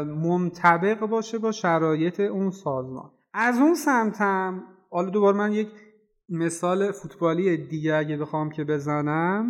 منطبق 0.08 1.00
باشه 1.00 1.38
با 1.38 1.52
شرایط 1.52 2.20
اون 2.20 2.50
سازمان. 2.50 3.10
از 3.34 3.58
اون 3.58 3.74
سمتم 3.74 4.62
حالا 4.90 5.10
دوباره 5.10 5.36
من 5.36 5.52
یک 5.52 5.68
مثال 6.28 6.92
فوتبالی 6.92 7.56
دیگه 7.56 7.94
اگه 7.94 8.16
بخوام 8.16 8.50
که 8.50 8.64
بزنم 8.64 9.48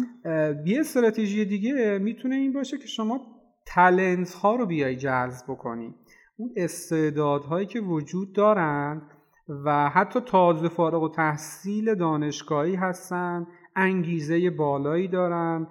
یه 0.67 0.81
استراتژی 0.81 1.45
دیگه 1.45 1.99
می‌تونه 1.99 2.35
این 2.35 2.53
باشه 2.53 2.79
که 2.79 2.87
شما 2.87 3.21
تلنت 3.67 4.35
ها 4.35 4.57
رو 4.57 4.67
بیای 4.67 4.97
جذب 4.97 5.45
بکنی. 5.49 5.95
اون 6.37 6.51
استعدادهایی 6.57 7.67
که 7.67 7.81
وجود 7.81 8.33
دارند 8.33 9.03
و 9.65 9.89
حتی 9.89 10.21
تازه 10.21 10.69
فارغ 10.69 11.03
و 11.03 11.09
تحصیل 11.09 11.95
دانشگاهی 11.95 12.75
هستن 12.75 13.47
انگیزه 13.77 14.51
بالایی 14.51 15.09
دارن 15.09 15.67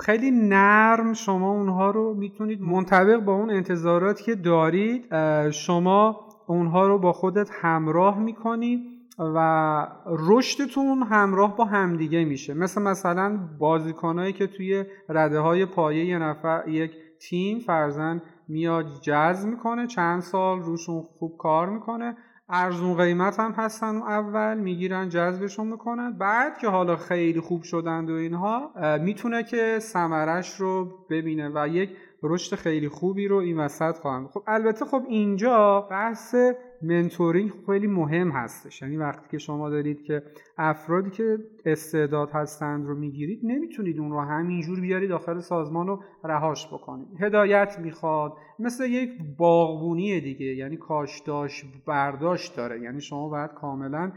خیلی 0.00 0.30
نرم 0.30 1.12
شما 1.12 1.50
اونها 1.50 1.90
رو 1.90 2.14
می‌تونید 2.14 2.60
منطبق 2.60 3.16
با 3.16 3.32
اون 3.32 3.50
انتظاراتی 3.50 4.24
که 4.24 4.34
دارید 4.34 5.14
شما 5.50 6.28
اونها 6.46 6.86
رو 6.86 6.98
با 6.98 7.12
خودت 7.12 7.50
همراه 7.52 8.18
می‌کنید 8.18 8.95
و 9.18 9.86
رشدتون 10.06 11.02
همراه 11.02 11.56
با 11.56 11.64
همدیگه 11.64 12.24
میشه. 12.24 12.54
مثل 12.54 12.82
مثلا 12.82 13.38
بازیکنهایی 13.58 14.32
که 14.32 14.46
توی 14.46 14.84
رده 15.08 15.38
های 15.38 15.66
پایه 15.66 16.04
یه 16.04 16.18
نفر 16.18 16.68
یک 16.68 16.92
تیم 17.20 17.58
فرزن 17.58 18.22
میاد 18.48 18.86
جذب 19.00 19.48
می‌کنه 19.48 19.86
چند 19.86 20.20
سال 20.20 20.62
روشون 20.62 21.02
خوب 21.18 21.36
کار 21.38 21.70
می‌کنه 21.70 22.16
ارزون 22.48 22.96
قیمت 22.96 23.40
هم 23.40 23.52
هستن 23.52 23.96
اول 23.96 24.58
می‌گیرن 24.58 25.08
جذبشون 25.08 25.66
می‌کنن. 25.66 26.18
بعد 26.18 26.58
که 26.58 26.68
حالا 26.68 26.96
خیلی 26.96 27.40
خوب 27.40 27.62
شدند 27.62 28.10
و 28.10 28.14
اینها 28.14 28.70
می‌تونه 28.98 29.44
که 29.44 29.78
سمرش 29.78 30.60
رو 30.60 30.88
ببینه 31.10 31.50
و 31.54 31.68
یک 31.68 31.90
رشد 32.22 32.56
خیلی 32.56 32.88
خوبی 32.88 33.28
رو 33.28 33.36
این 33.36 33.60
وسط 33.60 33.98
خواهم. 33.98 34.28
خب 34.28 34.42
البته 34.46 34.84
خب 34.84 35.02
اینجا 35.08 35.80
بحث 35.90 36.34
منتورینگ 36.82 37.52
خیلی 37.66 37.86
مهم 37.86 38.30
هستش. 38.30 38.82
یعنی 38.82 38.96
وقتی 38.96 39.28
که 39.30 39.38
شما 39.38 39.70
دارید 39.70 40.02
که 40.02 40.22
افرادی 40.58 41.10
که 41.10 41.38
استعداد 41.64 42.30
هستند 42.30 42.86
رو 42.86 42.94
می‌گیرید 42.94 43.40
نمی‌تونید 43.42 44.00
اون 44.00 44.10
رو 44.10 44.20
همینجور 44.20 44.80
بیارید 44.80 45.08
داخل 45.10 45.40
سازمان 45.40 45.86
رو 45.86 46.02
رهاش 46.24 46.66
بکنید. 46.66 47.08
هدایت 47.20 47.78
می‌خواد. 47.78 48.32
مثل 48.58 48.84
یک 48.90 49.10
باغبونی 49.38 50.20
دیگه. 50.20 50.46
یعنی 50.46 50.76
کاشتاش 50.76 51.64
برداشت 51.86 52.56
داره. 52.56 52.80
یعنی 52.80 53.00
شما 53.00 53.28
باید 53.28 53.50
کاملا 53.50 54.12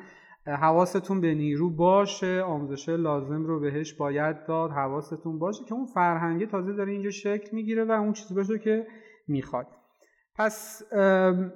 حواستون 0.45 1.21
به 1.21 1.33
نیرو 1.33 1.69
باشه. 1.69 2.41
آموزش 2.41 2.89
لازم 2.89 3.43
رو 3.43 3.59
بهش 3.59 3.93
باید 3.93 4.45
داد. 4.45 4.71
حواستون 4.71 5.39
باشه 5.39 5.65
که 5.65 5.73
اون 5.73 5.85
فرهنگه 5.85 6.45
تازه 6.45 6.73
داره 6.73 6.91
اینجا 6.91 7.09
شکل 7.09 7.49
می‌گیره 7.51 7.83
و 7.83 7.91
اون 7.91 8.13
چیزی 8.13 8.35
باشه 8.35 8.59
که 8.59 8.87
می‌خواد. 9.27 9.67
پس 10.39 10.81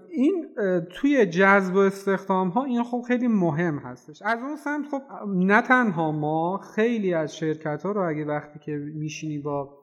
این 0.09 0.47
توی 0.89 1.25
جذب 1.25 1.75
و 1.75 1.77
استخدام 1.77 2.49
ها 2.49 2.63
این 2.63 2.83
خب 2.83 3.01
خیلی 3.07 3.27
مهم 3.27 3.77
هستش. 3.77 4.21
از 4.21 4.39
اون 4.39 4.55
سمت 4.55 4.85
خب 4.91 5.01
نه 5.27 5.61
تنها 5.61 6.11
ما 6.11 6.57
خیلی 6.75 7.13
از 7.13 7.37
شرکت 7.37 7.83
ها 7.83 7.91
رو 7.91 8.09
اگه 8.09 8.25
وقتی 8.25 8.59
که 8.59 8.71
میشینی 8.71 9.37
با 9.37 9.77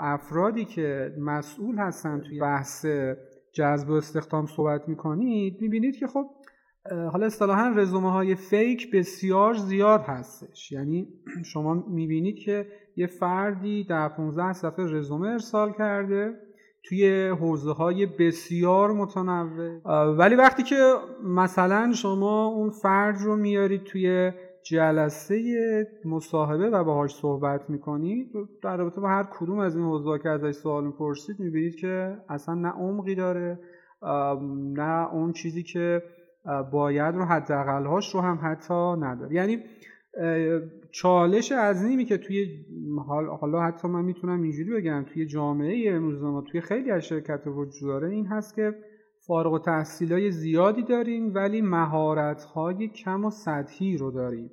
افرادی 0.00 0.64
که 0.64 1.14
مسئول 1.18 1.78
هستن 1.78 2.20
توی 2.20 2.40
بحث 2.40 2.86
جذب 3.52 3.90
و 3.90 3.92
استخدام 3.92 4.46
صحبت 4.46 4.88
می‌کنید 4.88 5.60
می‌بینید 5.60 5.96
که 5.96 6.06
خب 6.06 6.26
حالا 7.12 7.26
اصطلاحا 7.26 7.68
رزومه 7.76 8.12
های 8.12 8.34
فیک 8.34 8.90
بسیار 8.94 9.54
زیاد 9.54 10.00
هستش. 10.00 10.72
یعنی 10.72 11.08
شما 11.52 11.74
می‌بینید 11.74 12.38
که 12.38 12.66
یه 12.96 13.06
فردی 13.06 13.84
در 13.84 14.08
15 14.08 14.52
صفحه 14.52 14.84
رزومه 14.84 15.28
ارسال 15.28 15.72
کرده. 15.72 16.43
توی 16.84 17.28
حوزه 17.28 17.72
های 17.72 18.06
بسیار 18.06 18.92
متنوع. 18.92 19.80
ولی 20.10 20.34
وقتی 20.34 20.62
که 20.62 20.94
مثلا 21.24 21.92
شما 21.92 22.46
اون 22.46 22.70
فرد 22.70 23.16
رو 23.20 23.36
میارید 23.36 23.84
توی 23.84 24.32
جلسه 24.62 25.36
مصاحبه 26.04 26.70
و 26.70 26.84
باهاش 26.84 27.14
صحبت 27.14 27.70
می‌کنید 27.70 28.32
در 28.62 28.76
رابطه 28.76 29.00
با 29.00 29.08
هر 29.08 29.28
کدوم 29.38 29.58
از 29.58 29.76
این 29.76 29.84
حوزه 29.84 30.18
که 30.22 30.28
ازش 30.28 30.50
سوال 30.50 30.84
می‌پرسید 30.84 31.40
می‌بینید 31.40 31.76
که 31.76 32.16
اصلا 32.28 32.54
نه 32.54 32.68
عمقی 32.68 33.14
داره 33.14 33.58
نه 34.74 35.12
اون 35.12 35.32
چیزی 35.32 35.62
که 35.62 36.02
باید 36.72 37.14
رو 37.14 37.24
حداقلهاش 37.24 38.14
رو 38.14 38.20
هم 38.20 38.38
حتی 38.42 38.92
نداره. 39.00 39.34
یعنی 39.34 39.58
چالش 40.90 41.52
عظیمی 41.52 42.04
که 42.04 42.18
توی 42.18 42.64
حالا 43.40 43.60
حتی 43.60 43.88
من 43.88 44.04
می‌تونم 44.04 44.42
اینجوری 44.42 44.72
بگم 44.72 45.04
توی 45.12 45.26
جامعه 45.26 45.92
امروز 45.92 46.22
ما 46.22 46.40
توی 46.40 46.60
خیلی 46.60 46.90
از 46.90 47.04
شرکت 47.04 47.46
وجود 47.46 47.90
داره 47.90 48.10
این 48.10 48.26
هست 48.26 48.54
که 48.54 48.74
فارغ 49.26 49.52
و 49.52 49.58
تحصیل 49.58 50.12
های 50.12 50.30
زیادی 50.30 50.82
داریم 50.82 51.34
ولی 51.34 51.60
مهارت 51.60 52.44
های 52.44 52.88
کم 52.88 53.24
و 53.24 53.30
سطحی 53.30 53.96
رو 53.96 54.10
داریم. 54.10 54.50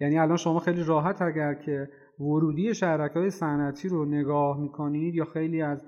یعنی 0.00 0.18
الان 0.18 0.36
شما 0.36 0.58
خیلی 0.58 0.84
راحت 0.84 1.22
اگر 1.22 1.54
که 1.54 1.88
ورودی 2.20 2.74
شرکت 2.74 3.16
های 3.16 3.30
صنعتی 3.30 3.88
رو 3.88 4.04
نگاه 4.04 4.60
می‌کنید 4.60 5.14
یا 5.14 5.24
خیلی 5.24 5.62
از 5.62 5.86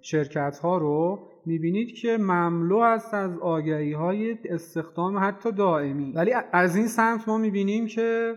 شرکت 0.00 0.58
ها 0.58 0.78
رو 0.78 1.28
می‌بینید 1.46 1.94
که 1.94 2.16
مملو 2.16 2.76
است 2.76 3.14
از 3.14 3.38
آگهی 3.38 3.92
های 3.92 4.38
استخدام 4.44 5.18
حتی 5.18 5.52
دائمی. 5.52 6.12
ولی 6.12 6.32
از 6.52 6.76
این 6.76 6.86
سمت 6.86 7.28
ما 7.28 7.38
می‌بینیم 7.38 7.86
که 7.86 8.34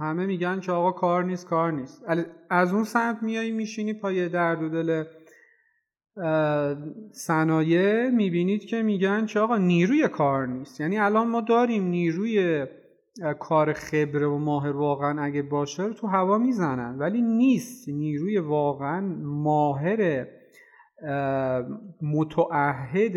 همه 0.00 0.26
میگن 0.26 0.60
که 0.60 0.72
آقا 0.72 0.92
کار 0.92 1.24
نیست 1.24 1.48
کار 1.48 1.72
نیست. 1.72 2.04
از 2.50 2.74
اون 2.74 2.84
سمت 2.84 3.22
میایی 3.22 3.52
میشینی 3.52 3.92
پای 3.92 4.28
درد 4.28 4.62
و 4.62 4.68
دل 4.68 5.04
صنایع 7.12 8.10
می‌بینید 8.10 8.64
که 8.64 8.82
میگن 8.82 9.26
که 9.26 9.40
آقا 9.40 9.56
نیروی 9.56 10.08
کار 10.08 10.46
نیست. 10.46 10.80
یعنی 10.80 10.98
الان 10.98 11.28
ما 11.28 11.40
داریم 11.40 11.84
نیروی 11.84 12.66
کار 13.40 13.72
خبره 13.72 14.26
و 14.26 14.38
ماهر 14.38 14.76
واقعا 14.76 15.22
اگه 15.22 15.42
باشه 15.42 15.92
تو 15.92 16.06
هوا 16.06 16.38
می‌زنن. 16.38 16.98
ولی 16.98 17.22
نیست. 17.22 17.88
نیروی 17.88 18.38
واقعا 18.38 19.00
ماهر 19.22 20.26
متعهد 22.02 23.16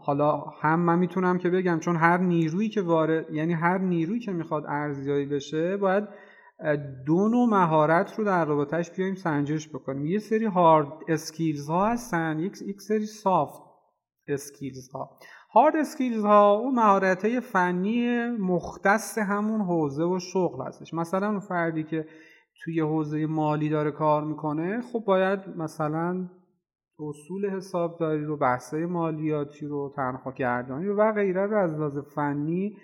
حالا 0.00 0.40
هم 0.60 0.80
من 0.80 0.98
می‌تونم 0.98 1.38
که 1.38 1.50
بگم 1.50 1.78
چون 1.78 1.96
هر 1.96 2.18
نیرویی 2.18 2.68
که 2.68 2.82
وارد 2.82 3.30
یعنی 3.30 3.52
هر 3.52 3.78
نیرویی 3.78 4.20
که 4.20 4.32
می‌خواد 4.32 4.64
ارزیابی 4.66 5.26
بشه 5.26 5.76
باید 5.76 6.04
دو 7.06 7.28
نوع 7.28 7.48
مهارت 7.48 8.18
رو 8.18 8.24
در 8.24 8.44
رابطه‌ش 8.44 8.90
بیایم 8.90 9.14
سنجش 9.14 9.68
بکنیم. 9.68 10.06
یه 10.06 10.18
سری 10.18 10.44
hard 10.44 10.88
skills 11.08 11.68
ها 11.68 11.86
هستن 11.86 12.38
یک 12.38 12.80
سری 12.80 13.06
soft 13.06 13.62
skills 14.28 14.90
ها. 14.90 15.18
hard 15.54 15.76
skills 15.76 16.24
ها 16.24 16.54
اون 16.54 16.74
مهارت 16.74 17.24
های 17.24 17.40
فنی 17.40 18.26
مختص 18.26 19.18
همون 19.18 19.60
حوزه 19.60 20.04
و 20.04 20.18
شغل 20.18 20.66
هستش. 20.66 20.94
مثلا 20.94 21.28
اون 21.28 21.40
فردی 21.40 21.84
که 21.84 22.06
توی 22.64 22.80
حوزه 22.80 23.26
مالی 23.26 23.68
داره 23.68 23.90
کار 23.90 24.24
می‌کنه 24.24 24.80
خب 24.92 25.04
باید 25.06 25.40
مثلا 25.56 26.28
اصول 27.00 27.50
حسابداری 27.50 28.24
رو 28.24 28.36
بحثای 28.36 28.86
مالیاتی 28.86 29.66
رو 29.66 29.92
تنخواه 29.96 30.34
گردانی 30.34 30.86
رو 30.86 30.96
و 30.96 31.12
غیره 31.12 31.46
رو 31.46 31.56
از 31.56 31.74
لحاظ 31.74 31.98
فنی 31.98 32.76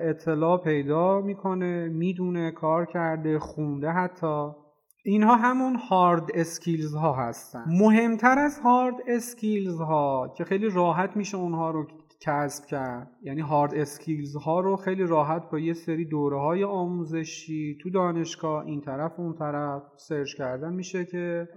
اطلاع 0.00 0.58
پیدا 0.64 1.20
می‌کنه 1.20 1.88
می‌دونه 1.88 2.50
کار 2.50 2.86
کرده 2.86 3.38
خونده 3.38 3.88
حتی. 3.88 4.63
اینها 5.06 5.36
همون 5.36 5.76
hard 5.76 6.30
skills 6.34 6.94
ها 6.94 7.12
هستن. 7.12 7.64
مهمتر 7.66 8.38
از 8.38 8.58
hard 8.58 8.94
skills 9.06 9.80
ها 9.80 10.34
که 10.36 10.44
خیلی 10.44 10.70
راحت 10.70 11.16
میشه 11.16 11.36
اونها 11.36 11.70
رو 11.70 11.86
کسب 12.20 12.66
کرد. 12.66 13.10
یعنی 13.22 13.40
hard 13.40 13.74
skills 13.74 14.36
ها 14.36 14.60
رو 14.60 14.76
خیلی 14.76 15.02
راحت 15.02 15.50
با 15.50 15.58
یه 15.58 15.72
سری 15.72 16.04
دوره 16.04 16.40
های 16.40 16.64
آموزشی 16.64 17.78
تو 17.82 17.90
دانشگاه 17.90 18.66
این 18.66 18.80
طرف 18.80 19.12
اون 19.20 19.34
طرف 19.34 19.82
search 19.96 20.34
کردن 20.34 20.72
میشه 20.72 21.04
که 21.04 21.48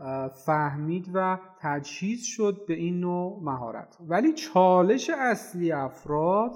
فهمید 0.45 1.11
و 1.13 1.39
تجهیز 1.61 2.23
شد 2.23 2.65
به 2.67 2.73
این 2.73 2.99
نوع 2.99 3.39
مهارت. 3.43 3.97
ولی 4.07 4.33
چالش 4.33 5.09
اصلی 5.09 5.71
افراد 5.71 6.55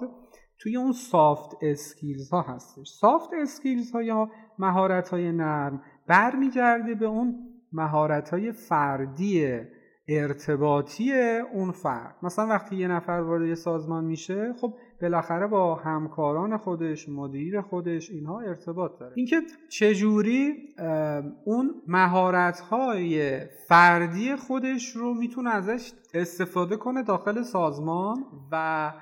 توی 0.59 0.77
اون 0.77 0.91
soft 0.91 1.57
skills 1.61 2.29
ها 2.29 2.41
هستش. 2.41 2.87
soft 2.87 3.29
skills 3.41 3.91
ها 3.91 4.03
یا 4.03 4.29
مهارت 4.59 5.09
های 5.09 5.31
نرم 5.31 5.81
برمیگرده 6.11 6.95
به 6.95 7.05
اون 7.05 7.35
مهارت 7.73 8.29
های 8.29 8.51
فردی 8.51 9.59
ارتباطی 10.07 11.11
اون 11.53 11.71
فرد. 11.71 12.15
مثلا 12.23 12.47
وقتی 12.47 12.75
یه 12.75 12.87
نفر 12.87 13.11
وارد 13.11 13.47
یه 13.47 13.55
سازمان 13.55 14.03
میشه 14.03 14.53
خب 14.61 14.73
بالاخره 15.01 15.47
با 15.47 15.75
همکاران 15.75 16.57
خودش 16.57 17.09
مدیر 17.09 17.61
خودش 17.61 18.09
اینها 18.09 18.41
ارتباط 18.41 18.99
داره. 18.99 19.13
اینکه 19.15 19.41
چجوری 19.69 20.53
اون 21.45 21.81
مهارت 21.87 22.59
های 22.59 23.39
فردی 23.67 24.35
خودش 24.35 24.95
رو 24.95 25.13
می‌تونه 25.13 25.49
ازش 25.49 25.93
استفاده 26.13 26.77
کنه 26.77 27.03
داخل 27.03 27.41
سازمان 27.41 28.25
و 28.51 28.93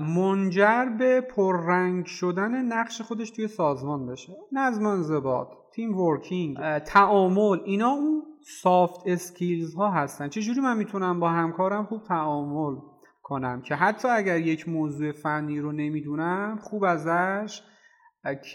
منجر 0.00 0.84
به 0.98 1.20
پررنگ 1.20 2.06
شدن 2.06 2.64
نقش 2.64 3.02
خودش 3.02 3.30
توی 3.30 3.48
سازمان 3.48 4.06
بشه. 4.06 4.32
نظم 4.52 4.86
انضباط 4.86 5.48
team 5.74 5.98
working. 5.98 6.56
تعامل 6.78 7.58
اینا 7.64 7.88
اون 7.88 8.22
soft 8.62 9.00
skills 9.06 9.74
ها 9.74 9.90
هستن. 9.90 10.28
چجوری 10.28 10.60
من 10.60 10.76
می‌تونم 10.76 11.20
با 11.20 11.28
همکارم 11.28 11.84
خوب 11.84 12.02
تعامل 12.02 12.80
کنم؟ 13.22 13.62
که 13.62 13.74
حتی 13.74 14.08
اگر 14.08 14.38
یک 14.38 14.68
موضوع 14.68 15.12
فنی 15.12 15.60
رو 15.60 15.72
نمی‌دونم 15.72 16.58
خوب 16.62 16.84
ازش 16.84 17.62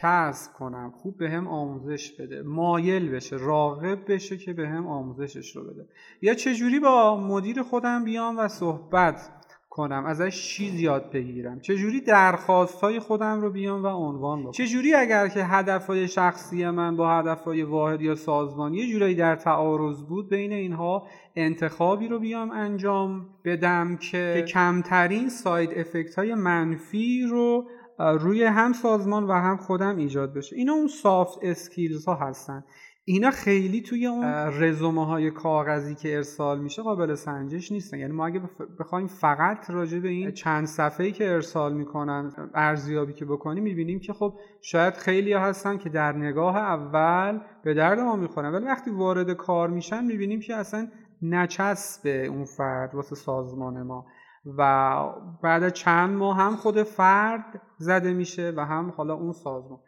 کسب 0.01 0.53
کنم. 0.53 0.91
خوب 0.91 1.17
به 1.17 1.29
هم 1.29 1.47
آموزش 1.47 2.11
بده. 2.19 2.41
مایل 2.41 3.11
بشه 3.11 3.35
راغب 3.35 4.11
بشه 4.11 4.37
که 4.37 4.53
به 4.53 4.67
هم 4.67 4.87
آموزشش 4.87 5.55
رو 5.55 5.63
بده. 5.63 5.87
یا 6.21 6.33
چجوری 6.33 6.79
با 6.79 7.17
مدیر 7.17 7.61
خودم 7.61 8.03
بیام 8.03 8.37
و 8.37 8.47
صحبت 8.47 9.29
کنم 9.79 10.05
ازش 10.05 10.47
چیز 10.47 10.79
یاد 10.79 11.11
بگیرم. 11.11 11.59
چجوری 11.59 12.01
درخواست 12.01 12.81
های 12.81 12.99
خودم 12.99 13.41
رو 13.41 13.49
بیام 13.51 13.83
و 13.83 13.87
عنوان 13.87 14.39
بکنم؟ 14.39 14.51
چجوری 14.51 14.93
اگر 14.93 15.27
که 15.27 15.43
هدف 15.43 15.87
های 15.87 16.07
شخصی 16.07 16.69
من 16.69 16.95
با 16.95 17.19
هدف 17.19 17.43
های 17.43 17.63
واحد 17.63 18.01
یا 18.01 18.15
سازمانی 18.15 18.77
یه 18.77 18.91
جورایی 18.91 19.15
در 19.15 19.35
تعارض 19.35 20.03
بود 20.03 20.29
بین 20.29 20.53
اینها 20.53 21.07
انتخابی 21.35 22.07
رو 22.07 22.19
بیام 22.19 22.51
انجام 22.51 23.25
بدم 23.45 23.97
که 23.97 24.45
کمترین 24.53 25.29
side 25.29 25.73
effect 25.73 26.15
های 26.15 26.33
منفی 26.33 27.21
رو 27.29 27.67
روی 27.99 28.43
هم 28.43 28.73
سازمان 28.73 29.23
و 29.23 29.33
هم 29.33 29.57
خودم 29.57 29.97
ایجاد 29.97 30.33
بشه. 30.33 30.55
اینا 30.55 30.73
اون 30.73 30.87
soft 30.87 31.39
skills 31.41 32.05
ها 32.05 32.15
هستن. 32.15 32.63
اینا 33.11 33.31
خیلی 33.31 33.81
توی 33.81 34.05
اون 34.05 34.23
رزومه 34.59 35.05
های 35.05 35.31
کاغذی 35.31 35.95
که 35.95 36.15
ارسال 36.15 36.59
میشه 36.59 36.81
قابل 36.81 37.15
سنجش 37.15 37.71
نیستن. 37.71 37.97
یعنی 37.99 38.13
ما 38.13 38.25
اگه 38.25 38.41
بخوایم 38.79 39.07
فقط 39.07 39.69
راجع 39.69 39.99
به 39.99 40.09
این 40.09 40.31
چند 40.31 40.65
صفحه‌ای 40.65 41.11
که 41.11 41.31
ارسال 41.31 41.73
می‌کنن 41.73 42.31
ارزیابی 42.55 43.13
که 43.13 43.25
بکنیم 43.25 43.63
می‌بینیم 43.63 43.99
که 43.99 44.13
خب 44.13 44.33
شاید 44.61 44.93
خیلی 44.93 45.33
هستن 45.33 45.77
که 45.77 45.89
در 45.89 46.13
نگاه 46.13 46.57
اول 46.57 47.39
به 47.63 47.73
درد 47.73 47.99
ما 47.99 48.15
می‌خورن 48.15 48.53
ولی 48.53 48.65
وقتی 48.65 48.91
وارد 48.91 49.31
کار 49.31 49.69
میشن 49.69 50.05
می‌بینیم 50.05 50.39
که 50.39 50.55
اصلا 50.55 50.87
نچسب 51.21 52.07
اون 52.29 52.45
فرد 52.45 52.95
واسه 52.95 53.15
سازمان 53.15 53.83
ما. 53.83 54.05
و 54.57 54.95
بعد 55.43 55.69
چند 55.69 56.17
ماه 56.17 56.37
هم 56.37 56.55
خود 56.55 56.83
فرد 56.83 57.61
زده 57.77 58.13
میشه 58.13 58.53
و 58.57 58.65
هم 58.65 58.93
حالا 58.97 59.13
اون 59.13 59.31
سازمان. 59.31 59.79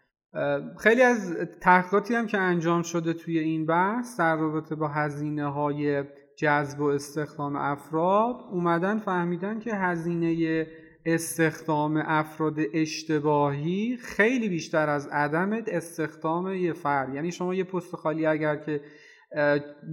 خیلی 0.78 1.02
از 1.02 1.38
تحقیقاتی 1.62 2.16
هم 2.16 2.28
که 2.28 2.38
انجام 2.38 2.82
شده 2.82 3.14
توی 3.14 3.40
این 3.40 3.66
بحث 3.66 4.20
در 4.20 4.36
رابطه 4.36 4.76
با 4.76 4.88
هزینه 4.88 5.52
های 5.52 6.04
جذب 6.36 6.80
و 6.80 6.86
استخدام 6.86 7.56
افراد 7.56 8.36
اومدن 8.52 9.00
فهمیدن 9.00 9.60
که 9.60 9.76
هزینه 9.76 10.68
استخدام 11.06 12.04
افراد 12.06 12.56
اشتباهی 12.74 13.98
خیلی 14.02 14.50
بیشتر 14.50 14.90
از 14.90 15.08
عدم 15.08 15.64
استخدام 15.68 16.54
یه 16.54 16.74
فرد. 16.74 17.16
یعنی 17.16 17.32
شما 17.32 17.56
یه 17.56 17.64
پست 17.64 17.96
خالی 17.96 18.26
اگر 18.26 18.56
که 18.56 18.82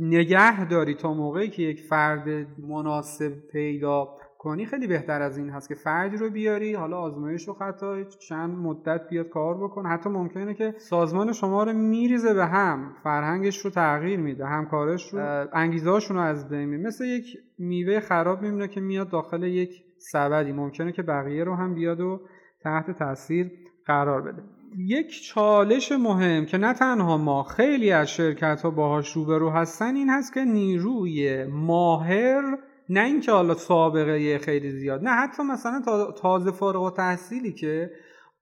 نگه 0.00 0.68
داری 0.68 0.94
تا 0.94 1.14
موقعی 1.14 1.48
که 1.48 1.62
یک 1.62 1.80
فرد 1.80 2.28
مناسب 2.58 3.32
پیدا 3.52 4.08
کنی 4.38 4.66
خیلی 4.66 4.86
بهتر 4.86 5.22
از 5.22 5.38
این 5.38 5.50
هست 5.50 5.68
که 5.68 5.74
فردی 5.74 6.16
رو 6.16 6.30
بیاری 6.30 6.74
حالا 6.74 6.98
آزمایش 6.98 7.48
و 7.48 7.52
خطا 7.52 8.04
چند 8.04 8.58
مدت 8.58 9.08
بیاد 9.10 9.28
کار 9.28 9.54
بکن. 9.54 9.86
حتی 9.86 10.10
ممکنه 10.10 10.54
که 10.54 10.74
سازمان 10.78 11.32
شما 11.32 11.62
رو 11.62 11.72
میریزه 11.72 12.34
به 12.34 12.46
هم 12.46 12.94
فرهنگش 13.02 13.58
رو 13.58 13.70
تغییر 13.70 14.20
میده 14.20 14.46
همکارش 14.46 15.14
رو 15.14 15.46
انگیزه 15.52 15.98
رو 16.10 16.20
از 16.20 16.48
بین 16.48 16.86
مثل 16.86 17.04
یک 17.04 17.38
میوه 17.58 18.00
خراب 18.00 18.42
میمونه 18.42 18.68
که 18.68 18.80
میاد 18.80 19.10
داخل 19.10 19.42
یک 19.42 19.70
سبدی. 19.98 20.52
ممکنه 20.52 20.92
که 20.92 21.02
بقیه 21.02 21.44
رو 21.44 21.54
هم 21.54 21.74
بیاد 21.74 22.00
و 22.00 22.20
تحت 22.62 22.90
تاثیر 22.90 23.50
قرار 23.86 24.22
بده. 24.22 24.42
یک 24.76 25.22
چالش 25.22 25.92
مهم 25.92 26.46
که 26.46 26.58
نه 26.58 26.74
تنها 26.74 27.16
ما 27.16 27.42
خیلی 27.42 27.90
از 27.90 28.10
شرکت 28.10 28.62
ها 28.62 28.70
باهاش 28.70 29.12
روبرو 29.12 29.50
هستن 29.50 29.96
این 29.96 30.10
هست 30.10 30.34
که 30.34 30.44
نیروی 30.44 31.44
ماهر 31.44 32.58
نه 32.88 33.04
اینکه 33.04 33.32
حالا 33.32 33.54
سابقه 33.54 34.38
خیلی 34.38 34.70
زیاد 34.70 35.02
نه 35.02 35.10
حتی 35.10 35.42
مثلا 35.42 35.82
تازه 36.10 36.50
فارغ 36.50 36.82
و 36.82 36.90
تحصیلی 36.90 37.52
که 37.52 37.90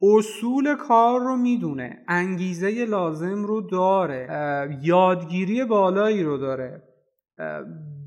اصول 0.02 0.74
کار 0.74 1.20
رو 1.20 1.36
می‌دونه 1.36 2.04
انگیزه 2.08 2.84
لازم 2.84 3.44
رو 3.44 3.60
داره 3.60 4.78
یادگیری 4.82 5.64
بالایی 5.64 6.22
رو 6.22 6.38
داره 6.38 6.82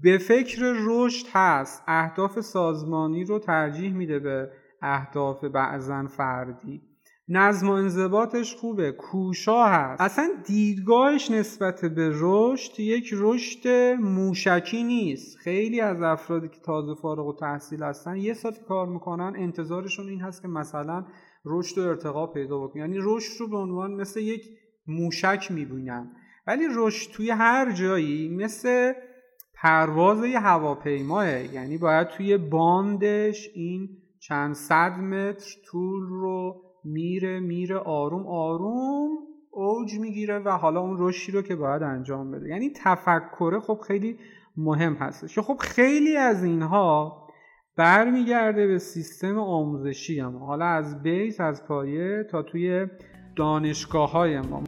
به 0.01 0.17
فکر 0.17 0.61
رشد 0.85 1.25
هست 1.33 1.83
اهداف 1.87 2.39
سازمانی 2.39 3.23
رو 3.23 3.39
ترجیح 3.39 3.93
میده 3.93 4.19
به 4.19 4.51
اهداف 4.81 5.43
بعضا 5.43 6.07
فردی. 6.07 6.88
نظم 7.31 7.69
و 7.69 7.71
انضباطش 7.71 8.55
خوبه. 8.55 8.91
کوشا 8.91 9.65
هست. 9.65 10.01
اصلا 10.01 10.29
دیدگاهش 10.45 11.31
نسبت 11.31 11.85
به 11.85 12.11
رشد 12.13 12.79
یک 12.79 13.09
رشد 13.13 13.67
موشکی 13.99 14.83
نیست. 14.83 15.37
خیلی 15.37 15.81
از 15.81 16.01
افرادی 16.01 16.47
که 16.47 16.59
تازه 16.65 17.01
فارغ 17.01 17.27
و 17.27 17.33
تحصیل 17.33 17.83
هستن 17.83 18.15
یه 18.15 18.33
سال 18.33 18.53
کار 18.67 18.87
می‌کنن 18.87 19.33
انتظارشون 19.37 20.09
این 20.09 20.21
هست 20.21 20.41
که 20.41 20.47
مثلا 20.47 21.05
رشد 21.45 21.77
و 21.77 21.87
ارتقا 21.87 22.27
پیدا 22.27 22.59
بکنن. 22.59 22.81
یعنی 22.81 22.97
رشد 23.01 23.39
رو 23.39 23.47
به 23.47 23.57
عنوان 23.57 23.91
مثل 23.91 24.19
یک 24.19 24.49
موشک 24.87 25.47
می‌بینن. 25.51 26.11
ولی 26.47 26.63
رشد 26.75 27.11
توی 27.11 27.29
هر 27.29 27.71
جایی 27.71 28.29
مثل 28.29 28.93
پرواز 29.53 30.25
یه 30.25 30.39
هواپیماه. 30.39 31.53
یعنی 31.53 31.77
باید 31.77 32.07
توی 32.07 32.37
باندش 32.37 33.49
این 33.53 33.89
چند 34.19 34.55
صد 34.55 34.91
متر 34.91 35.55
طول 35.65 36.01
رو 36.09 36.68
میره 36.83 37.39
میره 37.39 37.77
آروم 37.77 38.27
آروم 38.27 39.09
اوج 39.51 39.99
می‌گیره 39.99 40.39
و 40.39 40.49
حالا 40.49 40.79
اون 40.79 40.95
رشدی 40.99 41.31
رو 41.31 41.41
که 41.41 41.55
باید 41.55 41.83
انجام 41.83 42.31
بده. 42.31 42.49
یعنی 42.49 42.73
تفکره 42.75 43.59
خب 43.59 43.79
خیلی 43.87 44.17
مهم 44.57 44.93
هستش. 44.93 45.39
خب 45.39 45.57
خیلی 45.59 46.17
از 46.17 46.43
اینها 46.43 47.19
برمیگرده 47.77 48.67
به 48.67 48.77
سیستم 48.77 49.37
آموزشی 49.37 50.21
ما. 50.21 50.45
حالا 50.45 50.65
از 50.65 51.03
بیس 51.03 51.41
از 51.41 51.67
پایه 51.67 52.27
تا 52.31 52.43
توی 52.43 52.87
دانشگاه 53.35 54.11
های 54.11 54.41
ما. 54.41 54.63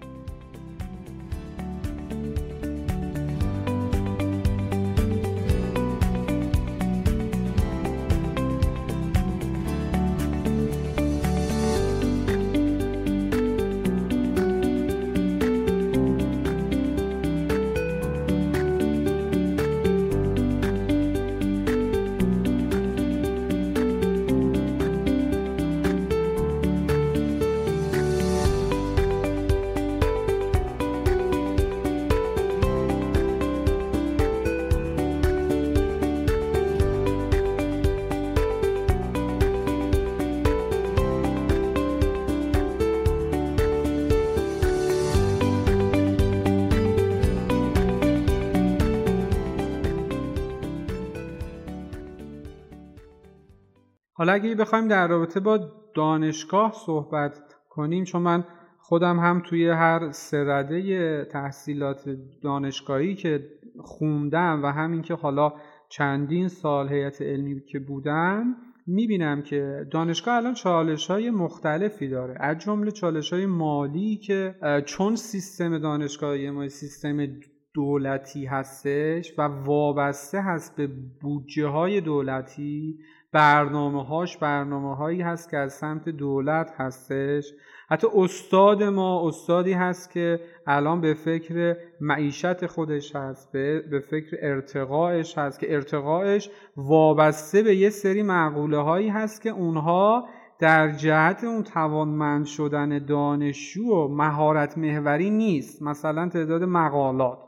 حالا 54.21 54.33
اگه 54.33 54.55
بخوایم 54.55 54.87
در 54.87 55.07
رابطه 55.07 55.39
با 55.39 55.59
دانشگاه 55.95 56.73
صحبت 56.85 57.39
کنیم 57.69 58.03
چون 58.03 58.21
من 58.21 58.43
خودم 58.79 59.19
هم 59.19 59.41
توی 59.45 59.69
هر 59.69 60.11
سرده 60.11 61.25
تحصیلات 61.25 62.09
دانشگاهی 62.43 63.15
که 63.15 63.47
خوندم 63.79 64.63
و 64.63 64.67
همین 64.67 65.01
که 65.01 65.13
حالا 65.13 65.53
چندین 65.89 66.47
سال 66.47 66.89
هیئت 66.89 67.21
علمی 67.21 67.61
که 67.61 67.79
بودم 67.79 68.55
می‌بینم 68.87 69.41
که 69.41 69.87
دانشگاه 69.91 70.35
الان 70.35 70.53
چالش 70.53 71.07
های 71.07 71.29
مختلفی 71.29 72.07
داره. 72.07 72.35
از 72.39 72.57
جمله 72.57 72.91
چالش 72.91 73.33
های 73.33 73.45
مالی 73.45 74.17
که 74.17 74.55
چون 74.85 75.15
سیستم 75.15 75.77
دانشگاهی 75.77 76.49
ما 76.49 76.67
سیستم 76.67 77.27
دولتی 77.73 78.45
هستش 78.45 79.33
و 79.37 79.41
وابسته 79.41 80.41
هست 80.41 80.75
به 80.75 80.89
بودجه 81.21 81.67
های 81.67 82.01
دولتی 82.01 82.99
برنامه 83.33 84.03
هاش 84.05 84.37
برنامه 84.37 84.95
هایی 84.95 85.21
هست 85.21 85.49
که 85.49 85.57
از 85.57 85.73
سمت 85.73 86.09
دولت 86.09 86.73
هستش. 86.77 87.53
حتی 87.89 88.07
استاد 88.15 88.83
ما 88.83 89.27
استادی 89.27 89.73
هست 89.73 90.11
که 90.11 90.39
الان 90.67 91.01
به 91.01 91.13
فکر 91.13 91.77
معیشت 92.01 92.65
خودش 92.65 93.15
هست 93.15 93.51
به, 93.51 94.03
فکر 94.09 94.37
ارتقاش 94.41 95.37
هست 95.37 95.59
که 95.59 95.73
ارتقاش 95.73 96.49
وابسته 96.77 97.63
به 97.63 97.75
یه 97.75 97.89
سری 97.89 98.23
معقوله 98.23 98.77
هایی 98.77 99.09
هست 99.09 99.41
که 99.41 99.49
اونها 99.49 100.27
در 100.59 100.91
جهت 100.91 101.43
اون 101.43 101.63
توانمند 101.63 102.45
شدن 102.45 103.05
دانشجو 103.05 103.83
و 103.83 104.07
مهارت 104.07 104.77
محوری 104.77 105.29
نیست. 105.29 105.81
مثلا 105.81 106.29
تعداد 106.29 106.63
مقالات 106.63 107.39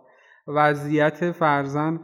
وضعیت 0.47 1.31
فرزن 1.31 1.99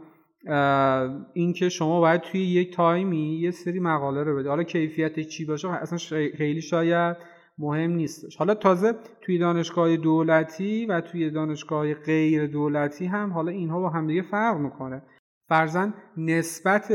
اینکه 1.32 1.68
شما 1.68 2.00
باید 2.00 2.20
توی 2.20 2.40
یک 2.40 2.74
تایمی 2.74 3.38
یه 3.40 3.50
سری 3.50 3.80
مقاله 3.80 4.22
رو 4.22 4.36
بده. 4.36 4.48
حالا 4.48 4.62
کیفیت 4.62 5.20
چی 5.20 5.44
باشه؟ 5.44 5.68
اصلا 5.68 5.98
خیلی 6.36 6.60
شاید 6.60 7.16
مهم 7.58 7.90
نیستش. 7.90 8.36
حالا 8.36 8.54
تازه 8.54 8.94
توی 9.20 9.38
دانشگاه 9.38 9.96
دولتی 9.96 10.86
و 10.86 11.00
توی 11.00 11.30
دانشگاه 11.30 11.94
غیر 11.94 12.46
دولتی 12.46 13.06
هم 13.06 13.32
حالا 13.32 13.50
اینها 13.50 13.80
با 13.80 13.88
همدیگه 13.88 14.22
فرق 14.22 14.56
می‌کنه. 14.56 15.02
فرزن 15.48 15.94
نسبت 16.16 16.92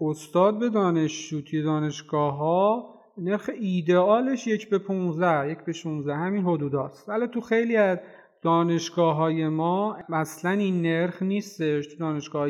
استاد 0.00 0.58
به 0.58 0.68
دانشجو 0.68 1.40
توی 1.40 1.62
دانشگاه 1.62 2.36
ها 2.36 2.94
نرخ 3.18 3.50
ایدئالش 3.60 4.46
یک 4.46 4.70
به 4.70 4.78
15 4.78 5.52
یک 5.52 5.58
به 5.58 5.72
16 5.72 6.14
همین 6.14 6.44
حدود 6.44 6.76
است 6.76 7.08
ولی 7.08 7.26
تو 7.26 7.40
خیلی 7.40 7.76
از 7.76 7.98
دانشگاه 8.42 9.16
های 9.16 9.48
ما 9.48 9.96
اصلا 10.12 10.50
این 10.50 10.82
نرخ 10.82 11.22
نیستش. 11.22 11.86
تو 11.86 11.96
دانشگاه 11.96 12.48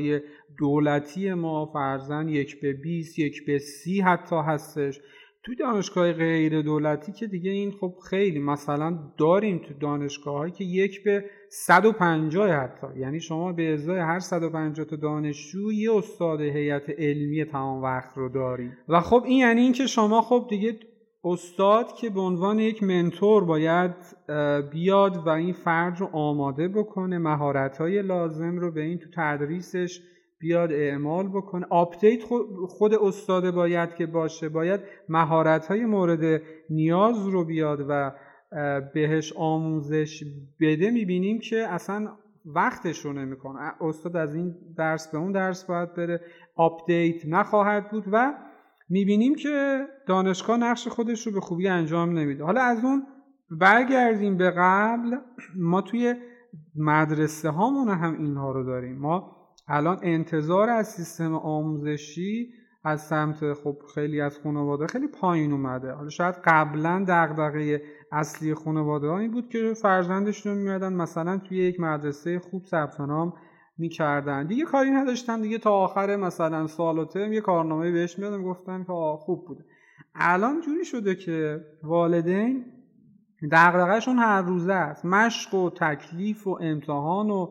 دولتی 0.59 1.35
ما 1.35 1.67
فرزن 1.67 2.29
یک 2.29 2.61
به 2.61 2.73
20 2.73 3.19
یک 3.19 3.47
به 3.47 3.59
30 3.59 4.01
حتی 4.01 4.37
هستش. 4.37 5.01
توی 5.43 5.57
دانشگاه 5.57 6.13
غیر 6.13 6.63
دولتی 6.63 7.13
که 7.13 7.27
دیگه 7.27 7.51
این 7.51 7.71
خب 7.71 7.95
خیلی 8.11 8.39
مثلا 8.39 8.99
داریم 9.19 9.59
تو 9.59 9.75
دانشگاه 9.75 10.51
که 10.51 10.65
یک 10.65 11.05
به 11.05 11.25
150 11.49 12.51
حتی. 12.51 12.87
یعنی 12.97 13.21
شما 13.21 13.53
به 13.53 13.73
ازای 13.73 14.01
هر 14.01 14.19
150 14.19 14.87
تا 14.87 14.97
دانشجو 14.97 15.73
یه 15.73 15.97
استاد 15.97 16.41
هیئت 16.41 16.91
علمی 16.91 17.45
تمام 17.45 17.83
وقت 17.83 18.19
رو 18.19 18.29
داریم. 18.29 18.77
و 18.89 19.01
خب 19.01 19.23
این 19.27 19.39
یعنی 19.39 19.61
اینکه 19.61 19.87
شما 19.87 20.23
خب 20.23 20.47
دیگه 20.51 20.79
استاد 21.25 21.93
که 21.93 22.11
به 22.11 22.21
عنوان 22.21 22.59
یک 22.59 22.83
mentor 22.83 23.45
باید 23.45 23.95
بیاد 24.71 25.17
و 25.17 25.29
این 25.29 25.53
فرد 25.53 26.01
رو 26.01 26.07
آماده 26.13 26.69
بکنه 26.69 27.19
مهارت 27.19 27.79
های 27.79 28.03
لازم 28.03 28.57
رو 28.57 28.73
به 28.73 28.81
این 28.81 28.99
تو 28.99 29.07
تدریسش 29.17 30.01
بیاد 30.41 30.73
اعمال 30.73 31.29
بکنه. 31.29 31.67
update 31.71 32.23
خود 32.69 32.95
استاد 32.95 33.51
باید 33.51 33.95
که 33.95 34.07
باشه 34.07 34.49
باید 34.49 34.81
مهارت 35.09 35.67
های 35.67 35.85
مورد 35.85 36.43
نیاز 36.71 37.27
رو 37.27 37.45
بیاد 37.45 37.87
و 37.89 38.13
بهش 38.95 39.33
آموزش 39.37 40.25
بده. 40.61 40.91
می‌بینیم 40.91 41.39
که 41.39 41.57
اصلا 41.57 42.09
وقتش 42.47 42.99
رو 42.99 43.13
نمی‌کنه. 43.13 43.73
استاد 43.81 44.17
از 44.17 44.35
این 44.35 44.55
درس 44.77 45.13
به 45.13 45.19
اون 45.19 45.33
درس 45.33 45.65
باید 45.65 45.95
بره. 45.95 46.21
update 46.57 47.27
نخواهد 47.27 47.91
بود 47.91 48.05
و 48.13 48.35
می‌بینیم 48.89 49.35
که 49.35 49.87
دانشگاه 50.07 50.57
نقش 50.57 50.89
خودش 50.89 51.27
رو 51.27 51.33
به 51.33 51.41
خوبی 51.41 51.69
انجام 51.69 52.19
نمیده. 52.19 52.45
حالا 52.45 52.61
از 52.61 52.85
اون 52.85 53.07
برگردیم 53.51 54.37
به 54.37 54.51
قبل. 54.51 55.17
ما 55.57 55.81
توی 55.81 56.15
مدرسه 56.77 57.51
هامون 57.51 57.89
هم 57.89 58.19
اینها 58.19 58.53
رو 58.53 58.65
داریم. 58.65 58.99
ما 58.99 59.37
الان 59.69 59.99
انتظار 60.03 60.71
از 60.71 60.89
سیستم 60.89 61.35
آموزشی 61.35 62.53
از 62.85 63.07
سمت 63.07 63.53
خب 63.53 63.77
خیلی 63.95 64.21
از 64.21 64.39
خانواده 64.39 64.87
خیلی 64.87 65.07
پایین 65.07 65.53
اومده. 65.53 65.93
حالا 65.93 66.09
شاید 66.09 66.35
قبلا 66.45 67.05
دغدغه 67.09 67.83
اصلی 68.13 68.55
خانواده 68.55 69.13
این 69.13 69.31
بود 69.31 69.49
که 69.49 69.75
فرزندشون 69.83 70.59
میادن 70.59 70.93
مثلا 70.93 71.39
توی 71.39 71.59
یک 71.59 71.81
مدرسه 71.81 72.39
خوب 72.39 72.65
ثبت 72.65 73.01
نام 73.01 73.33
می‌کردن. 73.79 74.47
دیگه 74.47 74.65
کاری 74.65 74.91
نداشتن. 74.91 75.41
دیگه 75.41 75.59
تا 75.59 75.71
آخر 75.73 76.17
مثلا 76.17 76.67
سال 76.67 76.99
و 76.99 77.05
ترم 77.05 77.33
یه 77.33 77.41
کارنامه 77.41 77.91
بهش 77.91 78.19
میادن 78.19 78.43
گفتن 78.43 78.85
که 78.85 78.93
خوب 79.19 79.47
بوده. 79.47 79.65
الان 80.15 80.61
جوری 80.61 80.85
شده 80.85 81.15
که 81.15 81.61
والدین 81.83 82.65
دغدغهشون 83.53 84.19
هر 84.19 84.43
روزه 84.43 84.73
است. 84.73 85.05
مشق 85.05 85.55
و 85.55 85.71
تکلیف 85.71 86.47
و 86.47 86.59
امتحان 86.61 87.31
و 87.31 87.49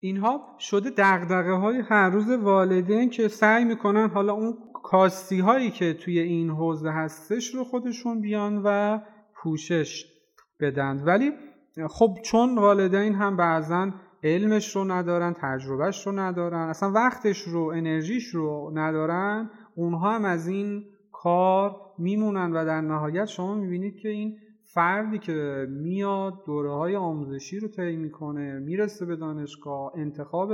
اینها 0.00 0.56
شده 0.58 0.90
دقدقه 0.90 1.52
های 1.52 1.80
هر 1.80 2.10
روز 2.10 2.30
والدین 2.30 3.10
که 3.10 3.28
سعی 3.28 3.64
می‌کنن 3.64 4.08
حالا 4.08 4.32
اون 4.32 4.54
کاستی 4.82 5.40
هایی 5.40 5.70
که 5.70 5.94
توی 5.94 6.18
این 6.18 6.50
حوزه 6.50 6.90
هستش 6.90 7.54
رو 7.54 7.64
خودشون 7.64 8.20
بیان 8.20 8.62
و 8.64 8.98
پوشش 9.34 10.06
بدن. 10.60 11.02
ولی 11.04 11.32
خب 11.88 12.18
چون 12.24 12.58
والدین 12.58 13.14
هم 13.14 13.36
بعضا 13.36 13.90
علمش 14.22 14.76
رو 14.76 14.84
ندارن 14.84 15.32
تجربهش 15.32 16.06
رو 16.06 16.12
ندارن 16.12 16.68
اصلا 16.68 16.92
وقتش 16.92 17.42
رو 17.42 17.62
انرژیش 17.62 18.26
رو 18.26 18.70
ندارن 18.74 19.50
اونها 19.74 20.14
هم 20.14 20.24
از 20.24 20.48
این 20.48 20.84
کار 21.12 21.76
میمونن 21.98 22.52
و 22.52 22.64
در 22.64 22.80
نهایت 22.80 23.24
شما 23.24 23.54
می‌بینید 23.54 23.96
که 23.96 24.08
این 24.08 24.38
فردی 24.62 25.18
که 25.18 25.66
میاد 25.70 26.44
دوره 26.46 26.70
های 26.70 26.96
آموزشی 26.96 27.60
رو 27.60 27.68
طی 27.68 27.96
می‌کنه 27.96 28.58
می‌رسه 28.58 29.06
به 29.06 29.16
دانشگاه 29.16 29.92
انتخاب 29.94 30.52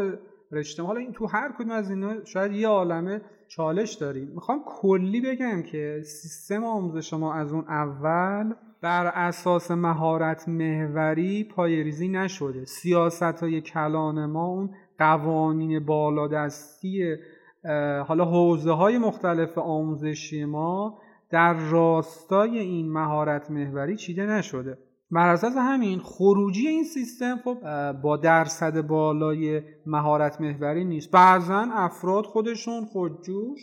رشته 0.52 0.82
حالا 0.82 1.00
این 1.00 1.12
تو 1.12 1.26
هر 1.26 1.52
کدوم 1.52 1.70
از 1.70 1.90
اینا 1.90 2.24
شاید 2.24 2.52
یه 2.52 2.68
عالمه 2.68 3.20
چالش 3.56 3.92
داریم 3.94 4.28
می‌خوام 4.28 4.60
کلی 4.66 5.20
بگم 5.20 5.62
که 5.62 6.00
سیستم 6.04 6.64
آموزش 6.64 7.12
ما 7.12 7.34
از 7.34 7.52
اون 7.52 7.64
اول 7.68 8.54
بر 8.80 9.06
اساس 9.06 9.70
مهارت 9.70 10.48
محوری 10.48 11.44
پایریزی 11.44 12.08
نشده. 12.08 12.64
سیاست 12.64 13.22
های 13.22 13.60
کلان 13.60 14.26
ما 14.26 14.46
اون 14.46 14.70
قوانین 14.98 15.86
بالادستی 15.86 17.16
حالا 18.06 18.24
حوزه 18.24 18.72
های 18.72 18.98
مختلف 18.98 19.58
آموزشی 19.58 20.44
ما 20.44 20.98
در 21.30 21.54
راستای 21.54 22.58
این 22.58 22.92
مهارت 22.92 23.50
محوری 23.50 23.96
چیده 23.96 24.26
نشده. 24.26 24.78
بر 25.14 25.28
اساس 25.28 25.56
همین 25.56 25.98
خروجی 25.98 26.68
این 26.68 26.84
سیستم 26.84 27.36
خب 27.44 27.58
با 28.02 28.16
درصد 28.16 28.80
بالای 28.80 29.62
مهارت 29.86 30.40
محوری 30.40 30.84
نیست. 30.84 31.10
بعضا 31.10 31.68
افراد 31.72 32.24
خودشون 32.24 32.84
خودجوش 32.84 33.60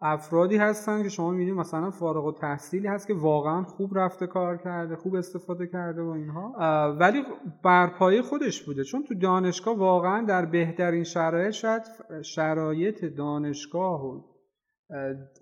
افرادی 0.00 0.56
هستن 0.56 1.02
که 1.02 1.08
شما 1.08 1.30
می‌بینید 1.30 1.54
مثلا 1.54 1.90
فارغ 1.90 2.24
و 2.24 2.32
تحصیلی 2.32 2.88
هست 2.88 3.06
که 3.06 3.14
واقعا 3.14 3.62
خوب 3.62 3.98
رفته 3.98 4.26
کار 4.26 4.56
کرده 4.56 4.96
خوب 4.96 5.14
استفاده 5.14 5.66
کرده 5.66 6.02
و 6.02 6.08
اینها. 6.08 6.52
ولی 7.00 7.22
بر 7.64 7.86
خودش 8.22 8.62
بوده. 8.62 8.84
چون 8.84 9.04
تو 9.04 9.14
دانشگاه 9.14 9.78
واقعا 9.78 10.24
در 10.24 10.44
بهترین 10.46 11.04
شرایط 11.04 11.50
شاید 11.50 11.82
شرایط 12.22 13.04
دانشگاه 13.04 14.06
و 14.06 14.20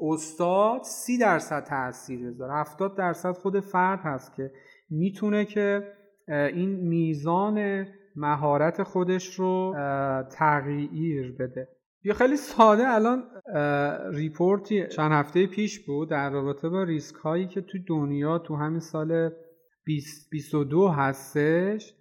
استاد 0.01 0.83
سی 0.83 1.19
درصد 1.19 1.65
تاثیر 1.65 2.31
بذاره 2.31 2.55
هفتاد 2.55 2.97
درصد 2.97 3.33
خود 3.33 3.61
فرد 3.61 4.01
هست 4.03 4.35
که 4.35 4.51
می‌تونه 4.91 5.45
که 5.45 5.93
این 6.29 6.71
میزان 6.71 7.87
مهارت 8.17 8.83
خودش 8.83 9.35
رو 9.35 9.75
تغییر 10.31 11.33
بده. 11.33 11.69
یه 12.05 12.15
خیلی 12.15 12.37
ساده 12.37 12.89
الان 12.89 13.25
report 14.13 14.76
ی 14.76 14.87
چند 14.87 15.13
هفته 15.13 15.47
پیش 15.47 15.87
بود 15.87 16.11
در 16.11 16.31
رابطه 16.31 16.69
با 16.69 16.83
ریسک 16.83 17.17
هایی 17.17 17.47
که 17.47 17.61
تو 17.61 17.79
دنیا 17.89 18.39
تو 18.39 18.57
همین 18.57 18.81
سال 18.81 19.31
2022 19.87 20.89
هستش. 20.89 21.95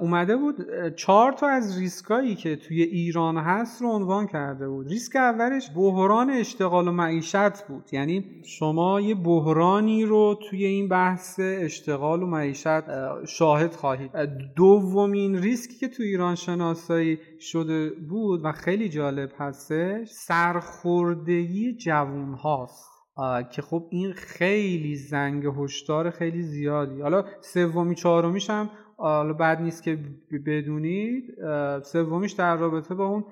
اومده 0.00 0.36
بود 0.36 0.56
چهار 0.96 1.32
تا 1.32 1.48
از 1.48 1.78
ریسکایی 1.78 2.34
که 2.34 2.56
توی 2.56 2.82
ایران 2.82 3.36
هست 3.36 3.82
رو 3.82 3.88
عنوان 3.88 4.26
کرده 4.26 4.68
بود. 4.68 4.88
ریسک 4.88 5.16
اولش 5.16 5.70
بحران 5.76 6.30
اشتغال 6.30 6.88
و 6.88 6.92
معیشت 6.92 7.66
بود. 7.68 7.84
یعنی 7.92 8.24
شما 8.44 9.00
یه 9.00 9.14
بحرانی 9.14 10.04
رو 10.04 10.38
توی 10.50 10.64
این 10.64 10.88
بحث 10.88 11.40
اشتغال 11.42 12.22
و 12.22 12.26
معیشت 12.26 12.84
شاهد 13.24 13.74
خواهید. 13.74 14.10
دومین 14.56 15.38
ریسکی 15.38 15.74
که 15.74 15.88
توی 15.88 16.06
ایران 16.06 16.34
شناسایی 16.34 17.18
شده 17.40 17.90
بود 17.90 18.40
و 18.44 18.52
خیلی 18.52 18.88
جالب 18.88 19.32
هستش 19.38 20.08
سرخوردگی 20.10 21.76
جوون 21.76 22.34
هاست 22.34 22.95
که 23.50 23.62
خب 23.62 23.86
این 23.90 24.12
خیلی 24.12 24.96
زنگ 24.96 25.44
هشدار 25.58 26.10
خیلی 26.10 26.42
زیادی. 26.42 27.00
حالا 27.00 27.24
سومی 27.40 27.94
چهارمیش 27.94 28.50
هم 28.50 28.70
حالا 28.96 29.32
بعد 29.32 29.60
نیست 29.60 29.82
که 29.82 29.98
بدونید 30.46 31.34
سومیش 31.82 32.32
در 32.32 32.56
رابطه 32.56 32.94
با 32.94 33.06
اون 33.06 33.24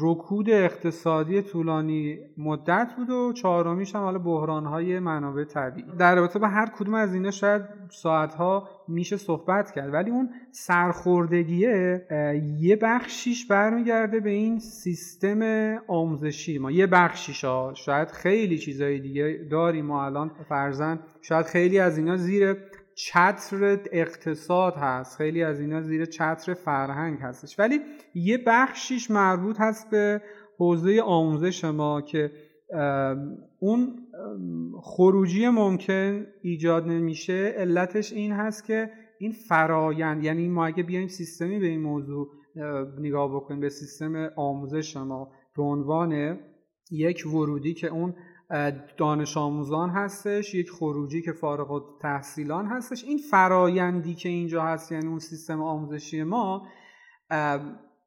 رکود 0.00 0.50
اقتصادی 0.50 1.42
طولانی 1.42 2.18
مدت 2.38 2.92
بود 2.96 3.10
و 3.10 3.32
چهارمیش 3.32 3.94
هم 3.94 4.02
حالا 4.02 4.18
بحرانهای 4.18 4.98
منابع 4.98 5.44
طبیعی. 5.44 5.88
در 5.98 6.14
رابطه 6.14 6.38
با 6.38 6.48
هر 6.48 6.66
کدوم 6.66 6.94
از 6.94 7.14
اینا 7.14 7.30
شاید 7.30 7.62
ساعتها 7.90 8.68
میشه 8.88 9.16
صحبت 9.16 9.70
کرد 9.70 9.94
ولی 9.94 10.10
اون 10.10 10.30
سرخوردگیه 10.52 12.06
یه 12.58 12.76
بخشیش 12.76 13.46
برمیگرده 13.46 14.20
به 14.20 14.30
این 14.30 14.58
سیستم 14.58 15.40
آموزشی 15.88 16.58
ما. 16.58 16.70
یه 16.70 16.86
بخشیش 16.86 17.44
ها 17.44 17.72
شاید 17.74 18.10
خیلی 18.10 18.58
چیزهای 18.58 19.00
دیگه 19.00 19.46
داریم 19.50 19.86
ما 19.86 20.04
الان 20.04 20.30
فرزن 20.48 20.98
شاید 21.22 21.46
خیلی 21.46 21.78
از 21.78 21.98
اینا 21.98 22.16
زیر 22.16 22.56
چتر 23.06 23.78
اقتصاد 23.92 24.74
هست. 24.76 25.16
خیلی 25.16 25.42
از 25.42 25.60
اینا 25.60 25.82
زیر 25.82 26.04
چتر 26.04 26.54
فرهنگ 26.54 27.18
هستش. 27.20 27.58
ولی 27.58 27.80
یه 28.14 28.38
بخشیش 28.46 29.10
مربوط 29.10 29.60
هست 29.60 29.90
به 29.90 30.22
حوزه 30.58 31.00
آموزش 31.00 31.64
ما 31.64 32.00
که 32.00 32.32
اون 33.58 34.06
خروجی 34.80 35.48
ممکن 35.48 36.26
ایجاد 36.42 36.86
نمیشه. 36.86 37.54
علتش 37.56 38.12
این 38.12 38.32
هست 38.32 38.64
که 38.64 38.90
این 39.18 39.32
فرایند 39.32 40.24
یعنی 40.24 40.48
ما 40.48 40.66
اگه 40.66 40.82
بیایم 40.82 41.08
سیستمی 41.08 41.58
به 41.58 41.66
این 41.66 41.80
موضوع 41.80 42.28
نگاه 42.98 43.36
بکنیم 43.36 43.60
به 43.60 43.68
سیستم 43.68 44.30
آموزش 44.36 44.96
ما 44.96 45.32
به 45.56 45.62
عنوان 45.62 46.38
یک 46.90 47.26
ورودی 47.26 47.74
که 47.74 47.86
اون 47.86 48.14
دانش 48.96 49.36
آموزان 49.36 49.90
هستش 49.90 50.54
یک 50.54 50.70
خروجی 50.70 51.22
که 51.22 51.32
فارغ 51.32 51.82
تحصیلان 52.00 52.66
هستش. 52.66 53.04
این 53.04 53.18
فرایندی 53.18 54.14
که 54.14 54.28
اینجا 54.28 54.62
هست 54.62 54.92
یعنی 54.92 55.06
اون 55.06 55.18
سیستم 55.18 55.62
آموزشی 55.62 56.22
ما 56.22 56.66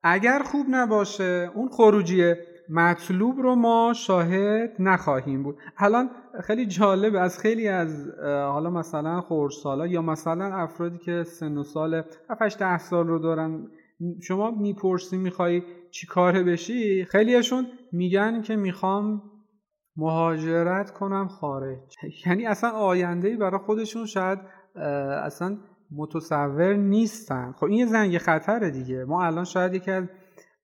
اگر 0.03 0.39
خوب 0.39 0.65
نباشه 0.69 1.51
اون 1.55 1.69
خروجی 1.69 2.33
مطلوب 2.69 3.39
رو 3.39 3.55
ما 3.55 3.93
شاهد 3.95 4.75
نخواهیم 4.79 5.43
بود. 5.43 5.57
الان 5.77 6.09
خیلی 6.43 6.65
جالبه 6.65 7.19
از 7.19 7.39
خیلی 7.39 7.67
از 7.67 8.09
حالا 8.23 8.69
مثلا 8.69 9.21
خورسالا 9.21 9.87
یا 9.87 10.01
مثلا 10.01 10.55
افرادی 10.55 10.97
که 10.97 11.23
سن 11.23 11.57
و 11.57 11.63
سال 11.63 12.03
7 12.29 12.59
ده 12.59 12.77
سال 12.77 13.07
رو 13.07 13.19
دارن 13.19 13.67
شما 14.21 14.51
می‌پرسی 14.51 15.17
می‌خوای 15.17 15.63
چی 15.91 16.07
کاره 16.07 16.43
بشی 16.43 17.05
خیلیشون 17.05 17.67
میگن 17.91 18.41
که 18.41 18.55
می‌خوام 18.55 19.21
مهاجرت 19.95 20.91
کنم 20.91 21.27
خارج. 21.27 21.95
یعنی 22.25 22.45
اصلا 22.45 22.69
آینده 22.69 23.37
برای 23.37 23.59
خودشون 23.59 24.05
شاید 24.05 24.39
اصلا 25.25 25.57
متصور 25.95 26.73
نیستن. 26.73 27.51
خب 27.51 27.65
این 27.65 27.79
یه 27.79 27.85
زنگ 27.85 28.17
خطره 28.17 28.71
دیگه. 28.71 29.05
ما 29.05 29.23
الان 29.23 29.43
شاید 29.43 29.73
یکی 29.73 29.91
از 29.91 30.03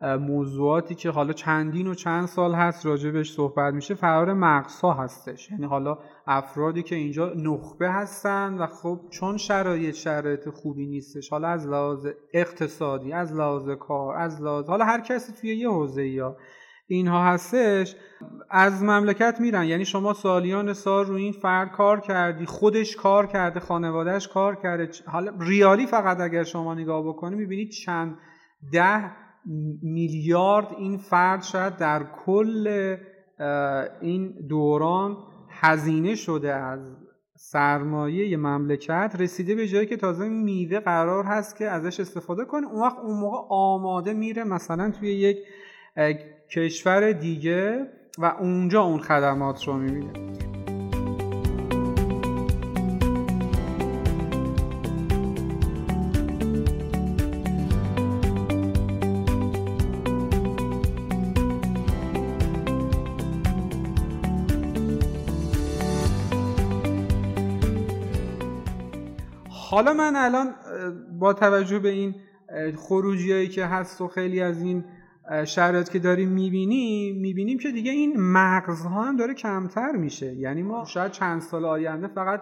موضوعاتی 0.02 0.96
که 0.96 1.10
حالا 1.10 1.34
چندین 1.34 1.88
و 1.88 1.94
چند 1.94 2.26
سال 2.26 2.54
هست 2.54 2.86
راجبش 2.86 3.32
صحبت 3.32 3.74
میشه 3.74 3.96
فرار 3.96 4.34
مغزها 4.34 4.94
هستش. 4.94 5.52
یعنی 5.52 5.66
حالا 5.66 5.98
افرادی 6.28 6.84
که 6.84 6.96
اینجا 6.96 7.34
نخبه 7.36 7.92
هستن 7.92 8.54
و 8.54 8.68
خب 8.68 9.00
چون 9.10 9.38
شرایط 9.38 9.96
شرایط 9.96 10.50
خوبی 10.50 10.86
نیستش 10.88 11.30
حالا 11.30 11.48
از 11.48 11.68
لحاظ 11.68 12.08
اقتصادی 12.34 13.14
از 13.14 13.34
لحاظ 13.34 13.70
کار 13.70 14.16
از 14.16 14.42
لحاظ 14.42 14.70
حالا 14.70 14.86
هر 14.86 15.02
کسی 15.02 15.34
توی 15.34 15.56
یه 15.56 15.70
حوزه 15.70 16.08
یا 16.08 16.38
اینها 16.88 17.24
هستش 17.24 17.96
از 18.50 18.84
مملکت 18.84 19.38
میرن. 19.40 19.64
یعنی 19.64 19.86
شما 19.86 20.14
سالیان 20.14 20.74
سال 20.74 21.06
رو 21.06 21.16
این 21.16 21.32
فرد 21.32 21.72
کار 21.72 22.00
کردی 22.00 22.46
خودش 22.46 22.96
کار 22.96 23.26
کرده 23.28 23.60
خانوادهش 23.60 24.28
کار 24.28 24.56
کرده. 24.56 24.90
حالا 25.06 25.34
ریالی 25.40 25.88
فقط 25.88 26.20
اگر 26.20 26.44
شما 26.44 26.74
نگاه 26.74 27.08
بکنی 27.08 27.36
می‌بینید 27.36 27.70
چند 27.70 28.18
ده 28.72 29.12
میلیارد 29.84 30.68
این 30.78 30.98
فرد 30.98 31.44
شاید 31.44 31.78
در 31.78 32.04
کل 32.26 32.96
این 34.02 34.48
دوران 34.50 35.18
هزینه 35.50 36.16
شده 36.16 36.54
از 36.54 36.96
سرمایه 37.36 38.38
مملکت. 38.38 39.16
رسیده 39.20 39.56
به 39.56 39.68
جایی 39.68 39.86
که 39.86 39.98
تازه 39.98 40.30
میوه 40.30 40.80
قرار 40.80 41.24
هست 41.24 41.58
که 41.58 41.66
ازش 41.66 42.00
استفاده 42.00 42.46
کنه. 42.46 42.68
اون 42.68 42.82
وقت 42.82 43.00
اون 43.00 43.20
موقع 43.20 43.38
آماده 43.50 44.14
میره 44.14 44.44
مثلا 44.44 44.92
توی 44.92 45.14
یک 45.14 45.38
کشور 46.50 47.12
دیگه 47.12 47.88
و 48.18 48.26
اونجا 48.26 48.82
اون 48.82 49.00
خدمات 49.00 49.68
رو 49.68 49.74
می‌بینه. 49.74 50.28
حالا 69.50 69.94
من 69.94 70.16
الان 70.16 70.56
با 71.20 71.34
توجه 71.34 71.80
به 71.80 71.90
این 71.90 72.16
خروجی 72.76 73.48
که 73.48 73.66
هست 73.66 74.02
و 74.02 74.08
خیلی 74.08 74.42
از 74.42 74.62
این 74.62 74.84
شرایط 75.46 75.90
که 75.90 76.00
داریم 76.00 76.30
می‌بینیم 76.30 77.22
می‌بینیم 77.22 77.58
که 77.58 77.72
دیگه 77.72 77.92
این 77.92 78.14
مغزها 78.18 79.04
هم 79.04 79.16
داره 79.16 79.34
کمتر 79.34 79.92
میشه. 79.92 80.34
یعنی 80.34 80.64
ما 80.64 80.86
شاید 80.86 81.12
چند 81.12 81.42
سال 81.42 81.66
آینده 81.66 82.08
فقط 82.08 82.42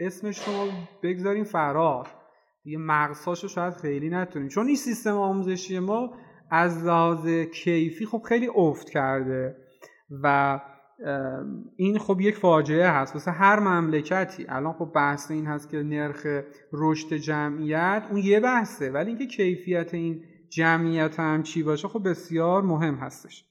اسمش 0.00 0.48
رو 0.48 0.52
بگذاریم 1.02 1.44
فرار. 1.44 2.06
دیگه 2.64 2.78
مغزهاشو 2.78 3.48
شاید 3.48 3.74
خیلی 3.74 4.10
نتونیم. 4.10 4.48
چون 4.48 4.66
این 4.66 4.76
سیستم 4.76 5.16
آموزشی 5.16 5.78
ما 5.78 6.12
از 6.50 6.84
لحاظ 6.84 7.28
کیفی 7.54 8.06
خب 8.06 8.22
خیلی 8.28 8.48
افت 8.54 8.90
کرده 8.90 9.56
و 10.22 10.60
این 11.76 11.98
خب 11.98 12.20
یک 12.20 12.36
فاجعه 12.36 12.90
هست. 12.90 13.16
مثل 13.16 13.30
هر 13.30 13.60
مملکتی. 13.60 14.46
الان 14.48 14.72
خب 14.72 14.92
بحث 14.94 15.30
این 15.30 15.46
هست 15.46 15.70
که 15.70 15.82
نرخ 15.82 16.26
رشد 16.72 17.14
جمعیت 17.14 18.02
اون 18.10 18.18
یه 18.18 18.40
بحثه. 18.40 18.90
ولی 18.90 19.08
اینکه 19.08 19.26
کیفیت 19.26 19.94
این 19.94 20.24
جمعیت 20.50 21.20
هم 21.20 21.42
چی 21.42 21.62
باشه 21.62 21.88
خب 21.88 22.08
بسیار 22.08 22.62
مهم 22.62 22.94
هستش. 22.94 23.44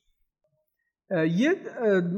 یه 1.12 1.56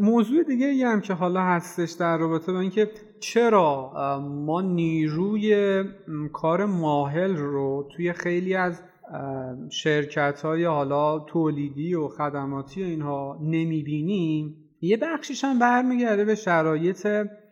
موضوع 0.01 0.43
دیگه 0.43 0.67
ای 0.67 0.83
هم 0.83 1.01
که 1.01 1.13
حالا 1.13 1.41
هستش 1.41 1.91
در 1.91 2.17
رابطه 2.17 2.51
با 2.51 2.59
اینکه 2.59 2.91
چرا 3.19 3.91
ما 4.19 4.61
نیروی 4.61 5.83
کار 6.33 6.65
ماهل 6.65 7.35
رو 7.35 7.89
توی 7.95 8.13
خیلی 8.13 8.55
از 8.55 8.83
شرکت 9.69 10.41
های 10.41 10.65
حالا 10.65 11.19
تولیدی 11.19 11.95
و 11.95 12.07
خدماتی 12.07 12.83
و 12.83 12.85
اینها 12.85 13.39
نمی‌بینیم 13.41 14.55
یه 14.81 14.97
بخشیش 14.97 15.43
هم 15.43 15.59
برمیگرده 15.59 16.25
به 16.25 16.35
شرایط 16.35 17.07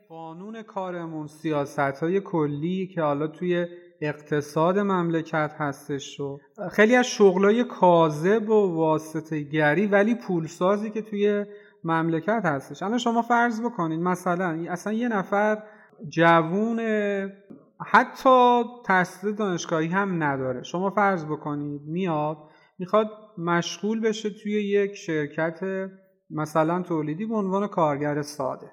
قانون 0.09 0.63
کارمون 0.63 1.27
سیاست 1.27 1.79
های 1.79 2.21
کلی 2.21 2.87
که 2.87 3.01
حالا 3.01 3.27
توی 3.27 3.67
اقتصاد 4.01 4.79
مملکت 4.79 5.55
هستش 5.57 6.19
و 6.19 6.39
خیلی 6.71 6.95
از 6.95 7.05
شغلای 7.05 7.63
کاذب 7.63 8.49
و 8.49 8.75
واسطه 8.75 9.41
گری 9.41 9.85
ولی 9.87 10.15
پولسازی 10.15 10.89
که 10.89 11.01
توی 11.01 11.45
مملکت 11.83 12.41
هستش. 12.45 12.83
الان 12.83 12.97
شما 12.97 13.21
فرض 13.21 13.61
بکنید 13.61 13.99
مثلا 13.99 14.65
اصلا 14.69 14.93
یه 14.93 15.07
نفر 15.07 15.63
جوون 16.09 16.79
حتی 17.85 18.63
تحصیل 18.85 19.35
دانشگاهی 19.35 19.87
هم 19.87 20.23
نداره. 20.23 20.63
شما 20.63 20.89
فرض 20.89 21.25
بکنید 21.25 21.81
میاد 21.85 22.37
می‌خواد 22.79 23.07
مشغول 23.37 24.01
بشه 24.01 24.29
توی 24.29 24.51
یک 24.51 24.95
شرکت 24.95 25.59
مثلا 26.29 26.81
تولیدی 26.81 27.25
به 27.25 27.35
عنوان 27.35 27.67
کارگر 27.67 28.21
ساده. 28.21 28.71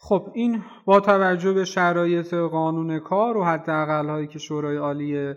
خب 0.00 0.30
این 0.34 0.62
با 0.84 1.00
توجه 1.00 1.52
به 1.52 1.64
شرایط 1.64 2.34
قانون 2.34 2.98
کار 2.98 3.36
و 3.36 3.44
حداقل 3.44 4.08
هایی 4.08 4.26
که 4.26 4.38
شورای 4.38 4.76
عالی 4.76 5.34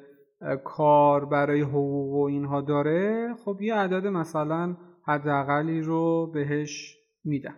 کار 0.64 1.26
برای 1.26 1.62
حقوق 1.62 2.14
و 2.14 2.24
اینها 2.24 2.62
داره 2.62 3.36
خب 3.46 3.62
یه 3.62 3.76
عدد 3.76 4.08
مثلا 4.08 4.78
حداقلی 5.08 5.82
رو 5.82 6.32
بهش 6.34 6.98
میدن. 7.24 7.56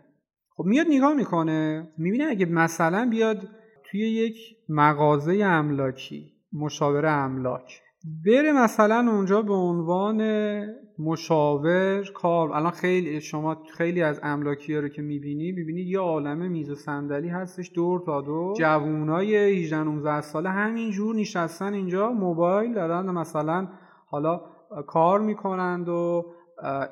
خب 0.55 0.63
میاد 0.65 0.87
نگاه 0.89 1.13
می‌کنه 1.13 1.87
می‌بینه 1.97 2.25
اگه 2.25 2.45
مثلا 2.45 3.07
بیاد 3.09 3.47
توی 3.83 3.99
یک 3.99 4.35
مغازه 4.69 5.43
املاکی 5.43 6.33
مشاور 6.53 7.05
املاک 7.05 7.81
بره 8.25 8.51
مثلا 8.51 9.11
اونجا 9.11 9.41
به 9.41 9.53
عنوان 9.53 10.21
مشاور 11.03 12.03
کار. 12.13 12.51
الان 12.51 12.71
خیلی 12.71 13.21
شما 13.21 13.63
خیلی 13.77 14.01
از 14.01 14.19
املاکی 14.23 14.75
رو 14.75 14.87
که 14.87 15.01
می‌بینی 15.01 15.51
می‌بینی 15.51 15.81
یه 15.81 15.99
عالمه 15.99 16.47
میز 16.47 16.69
و 16.69 16.75
صندلی 16.75 17.29
هستش 17.29 17.71
دور 17.75 18.01
تا 18.05 18.21
دور. 18.21 18.55
جوونای 18.55 19.35
18 19.35 19.83
19 19.83 20.21
ساله 20.21 20.49
همینجور 20.49 21.15
نشستن 21.15 21.73
اینجا 21.73 22.09
موبایل 22.09 22.73
دارن 22.73 23.09
مثلا 23.09 23.67
حالا 24.07 24.41
کار 24.87 25.19
می‌کنند 25.21 25.89
و 25.89 26.25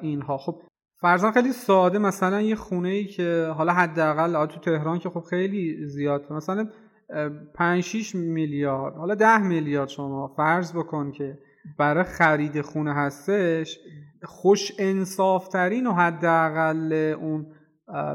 اینها. 0.02 0.38
خب 0.38 0.56
فرضاً 1.02 1.32
خیلی 1.32 1.52
ساده 1.52 2.00
مثلا 2.00 2.42
یه 2.42 2.56
خونه 2.56 2.90
ای 2.90 3.06
که 3.06 3.54
حالا 3.58 3.74
حداقل 3.74 4.46
تو 4.46 4.60
تهران 4.60 5.00
که 5.00 5.10
خب 5.10 5.20
خیلی 5.20 5.86
زیاد 5.86 6.34
مثلا 6.34 6.68
5 7.54 7.84
6 7.84 8.16
میلیارد 8.16 8.96
حالا 8.96 9.16
10 9.16 9.38
میلیارد 9.38 9.90
شما 9.90 10.28
فرض 10.38 10.74
بکن 10.74 11.12
که 11.12 11.40
برای 11.78 12.04
خرید 12.04 12.62
خونه 12.62 12.94
هستش 12.94 13.80
خوش 14.24 14.72
انصافترین 14.80 15.88
و 15.88 15.92
حداقل 15.94 16.94
اون 17.22 17.46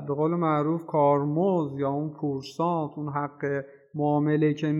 به 0.06 0.14
قول 0.14 0.30
معروف 0.30 0.86
کارمز 0.86 1.78
یا 1.78 1.90
اون 1.90 2.10
پورسانت 2.10 2.90
اون 2.96 3.12
حق 3.12 3.64
معامله 3.94 4.54
که 4.54 4.72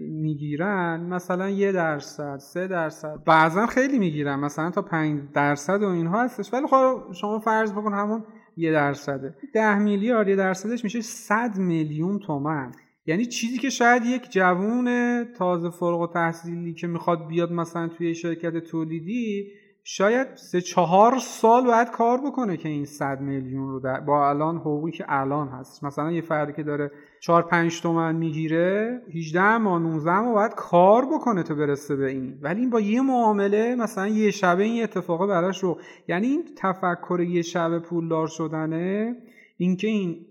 می‌گیرن 0.00 1.00
مثلا 1.00 1.48
یه 1.48 1.72
درصد 1.72 2.36
سه 2.36 2.66
درصد. 2.66 3.24
بعضا 3.26 3.66
خیلی 3.66 3.98
می‌گیرن 3.98 4.38
مثلا 4.40 4.70
تا 4.70 4.82
پنج 4.82 5.20
درصد 5.34 5.82
و 5.82 5.88
اینها 5.88 6.24
هستش. 6.24 6.54
ولی 6.54 6.66
خب 6.66 7.12
شما 7.12 7.38
فرض 7.38 7.72
بکن 7.72 7.92
همون 7.92 8.24
یه 8.56 8.72
درصده. 8.72 9.34
ده 9.54 9.78
میلیارد 9.78 10.28
یه 10.28 10.36
درصدش 10.36 10.84
میشه 10.84 11.00
صد 11.00 11.58
میلیون 11.58 12.18
تومن. 12.18 12.72
یعنی 13.06 13.26
چیزی 13.26 13.58
که 13.58 13.70
شاید 13.70 14.06
یک 14.06 14.30
جوون 14.30 15.24
تازه 15.24 15.70
فارغ 15.70 16.00
و 16.00 16.06
تحصیلی 16.06 16.74
که 16.74 16.86
می‌خواد 16.86 17.26
بیاد 17.26 17.52
مثلا 17.52 17.88
توی 17.88 18.14
شرکت 18.14 18.58
تولیدی 18.58 19.52
شاید 19.88 20.26
سه 20.34 20.60
چهار 20.60 21.18
سال 21.18 21.66
باید 21.66 21.90
کار 21.90 22.20
بکنه 22.20 22.56
که 22.56 22.68
این 22.68 22.84
صد 22.84 23.20
میلیون 23.20 23.68
رو 23.68 23.80
در 23.80 24.00
با 24.00 24.28
الان 24.28 24.56
حقوقی 24.56 24.90
که 24.90 25.04
الان 25.08 25.48
هست. 25.48 25.84
مثلا 25.84 26.12
یه 26.12 26.20
فردی 26.20 26.52
که 26.52 26.62
داره 26.62 26.90
4 27.20 27.42
5 27.42 27.80
تومن 27.80 28.16
می‌گیره 28.16 29.00
18 29.14 29.58
ما 29.58 29.78
19 29.78 30.18
ما 30.18 30.34
باید 30.34 30.54
کار 30.54 31.06
بکنه 31.06 31.42
تا 31.42 31.54
برسه 31.54 31.96
به 31.96 32.06
این. 32.06 32.38
ولی 32.42 32.60
این 32.60 32.70
با 32.70 32.80
یه 32.80 33.00
معامله 33.00 33.74
مثلا 33.74 34.06
یه 34.08 34.30
شبه 34.30 34.64
این 34.64 34.82
اتفاقه 34.82 35.26
براش 35.26 35.62
رو 35.62 35.78
یعنی 36.08 36.26
این 36.26 36.44
تفکر 36.56 37.20
یه 37.20 37.42
شب 37.42 37.78
پولدار 37.78 38.26
شدنه 38.26 39.16
اینکه 39.56 39.86
این 39.86 40.26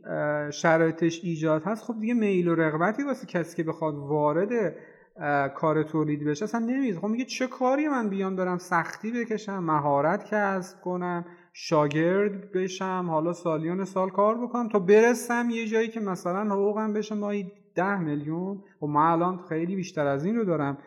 شرایطش 0.52 1.24
ایجاد 1.24 1.64
هست 1.64 1.84
خب 1.84 2.00
دیگه 2.00 2.14
میل 2.14 2.48
و 2.48 2.56
رغبتی 2.56 3.04
واسه 3.04 3.28
کسی 3.28 3.58
که 3.58 3.64
بخواد 3.64 3.96
وارد 3.96 4.76
کار 5.56 5.84
تولید 5.84 6.24
بشه 6.24 6.44
اصلا 6.44 6.60
نمیز 6.60 6.98
خب 6.98 7.08
میگه 7.08 7.26
چه 7.26 7.48
کاری 7.48 7.88
من 7.88 8.10
بیام 8.10 8.36
برم 8.36 8.58
سختی 8.58 9.12
بکشم 9.12 9.60
مهارت 9.60 10.26
کسب 10.34 10.82
کنم 10.82 11.26
شاگرد 11.54 12.52
بشم 12.52 13.06
حالا 13.10 13.34
سالیان 13.34 13.86
سال 13.86 14.10
کار 14.10 14.38
بکنم 14.38 14.70
تا 14.70 14.80
برسم 14.80 15.50
یه 15.50 15.68
جایی 15.68 15.88
که 15.88 16.00
مثلا 16.00 16.56
حقوقم 16.56 16.94
بشه 16.94 17.16
مایی 17.16 17.52
ده 17.76 18.00
میلیون. 18.00 18.64
و 18.82 18.86
من 18.86 19.12
الان 19.12 19.38
خیلی 19.50 19.76
بیشتر 19.76 20.08
از 20.08 20.26
این 20.26 20.36
رو 20.36 20.46
دارم 20.46 20.78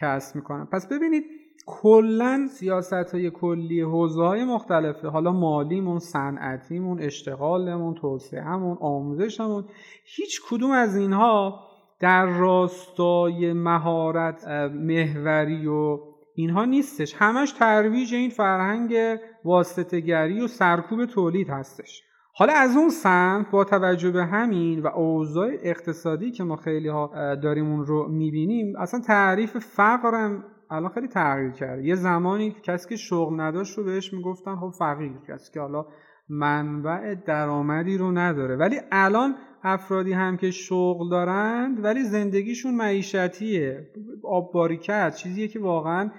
کسب 0.00 0.36
می‌کنم. 0.36 0.68
پس 0.72 0.88
ببینید 0.88 1.24
کلا 1.66 2.46
سیاست 2.50 3.14
های 3.14 3.30
کلی 3.30 3.80
حوزه 3.80 4.22
های 4.22 4.44
مختلفه. 4.44 5.08
حالا 5.08 5.32
مالیمون 5.32 5.98
صنعتیمون 5.98 7.02
اشتغالمون 7.02 7.94
توسعهمون 7.94 8.76
آموزشمون 8.80 9.64
هیچ 10.04 10.40
کدوم 10.50 10.70
از 10.70 10.96
اینها 10.96 11.60
در 12.00 12.26
راستای 12.26 13.52
مهارت 13.52 14.48
محوری 14.74 15.66
و 15.66 15.98
اینها 16.34 16.64
نیستش. 16.64 17.14
همش 17.18 17.52
ترویج 17.52 18.14
این 18.14 18.30
فرهنگ 18.30 19.18
واسطگری 19.44 20.40
و 20.40 20.46
سرکوب 20.46 21.06
تولید 21.06 21.48
هستش. 21.50 22.02
حالا 22.36 22.52
از 22.52 22.76
اون 22.76 22.88
سمت 22.88 23.50
با 23.50 23.64
توجه 23.64 24.10
به 24.10 24.24
همین 24.24 24.82
و 24.82 24.86
اوضاع 24.86 25.50
اقتصادی 25.62 26.30
که 26.30 26.44
ما 26.44 26.56
خیلی 26.56 26.88
ها 26.88 27.34
داریم 27.34 27.70
اون 27.70 27.84
رو 27.84 28.08
می‌بینیم 28.08 28.76
اصلا 28.78 29.00
تعریف 29.00 29.58
فقرم 29.58 30.44
الان 30.70 30.90
خیلی 30.90 31.08
تغییر 31.08 31.50
کرده. 31.50 31.84
یه 31.84 31.94
زمانی 31.94 32.56
کسی 32.62 32.88
که 32.88 32.96
شغل 32.96 33.40
نداشت 33.40 33.78
رو 33.78 33.84
بهش 33.84 34.12
می‌گفتن 34.12 34.56
خب 34.56 34.70
فقیر 34.78 35.12
کسی 35.28 35.52
که 35.52 35.60
حالا 35.60 35.86
منبع 36.28 37.14
درآمدی 37.14 37.98
رو 37.98 38.12
نداره. 38.12 38.56
ولی 38.56 38.80
الان 38.92 39.34
افرادی 39.62 40.12
هم 40.12 40.36
که 40.36 40.50
شغل 40.50 41.10
دارند 41.10 41.84
ولی 41.84 42.04
زندگیشون 42.04 42.74
معیشتیه. 42.74 43.88
آب 44.24 44.52
باریکت 44.52 45.14
چیزیه 45.14 45.48
که 45.48 45.60
واقعا 45.60 46.10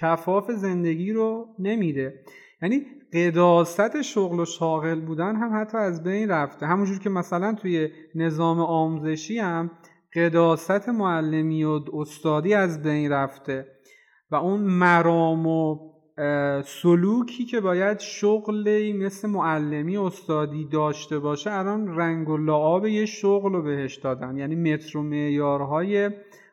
کفاف 0.00 0.50
زندگی 0.50 1.12
رو 1.12 1.46
نمیده. 1.58 2.14
یعنی 2.62 2.86
قداست 3.12 4.02
شغل 4.02 4.40
و 4.40 4.44
شاغل 4.44 5.00
بودن 5.00 5.36
هم 5.36 5.60
حتی 5.60 5.78
از 5.78 6.02
بین 6.02 6.28
رفته. 6.28 6.66
همونجور 6.66 6.98
که 6.98 7.10
مثلا 7.10 7.54
توی 7.54 7.88
نظام 8.14 8.60
آموزشی 8.60 9.38
هم 9.38 9.70
قداست 10.14 10.88
معلمی 10.88 11.64
و 11.64 11.80
استادی 11.92 12.54
از 12.54 12.82
بین 12.82 13.12
رفته. 13.12 13.66
و 14.32 14.36
اون 14.36 14.60
مرام 14.60 15.46
و 15.46 15.92
سلوکی 16.64 17.44
که 17.44 17.60
باید 17.60 17.98
شغلی 18.00 18.92
مثل 18.92 19.28
معلمی 19.28 19.96
استادی 19.96 20.64
داشته 20.64 21.18
باشه 21.18 21.52
الان 21.52 21.96
رنگ 21.96 22.28
و 22.28 22.36
لعاب 22.36 22.86
یه 22.86 23.06
شغل 23.06 23.52
رو 23.52 23.62
بهش 23.62 23.96
دادن. 23.96 24.36
یعنی 24.36 24.54
متر 24.54 24.98
و 24.98 25.02
معیارهای 25.02 26.10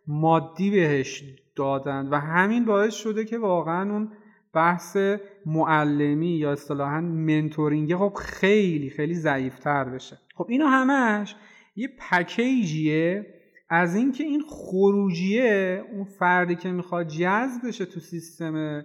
مادی 0.08 0.72
بهش 0.72 1.24
دادن. 1.56 2.08
و 2.10 2.20
همین 2.20 2.66
باعث 2.66 2.94
شده 2.94 3.26
که 3.26 3.38
واقعا 3.38 3.92
اون 3.92 4.12
بحث 4.54 4.98
معلمی 5.46 6.32
یا 6.32 6.52
اصطلاحا 6.52 7.02
منتورینگ 7.02 7.96
خب 7.96 8.14
خیلی 8.14 8.90
خیلی 8.90 9.14
ضعیفتر 9.14 9.84
بشه. 9.84 10.18
خب 10.36 10.46
اینا 10.50 10.68
همش 10.68 11.36
یه 11.76 11.90
پکیجیه 12.12 13.39
از 13.70 13.96
اینکه 13.96 14.24
این 14.24 14.42
خروجیه 14.48 15.84
اون 15.92 16.04
فردی 16.04 16.56
که 16.56 16.72
می‌خواد 16.72 17.08
جذب 17.08 17.68
بشه 17.68 17.86
تو 17.86 18.00
سیستم 18.00 18.84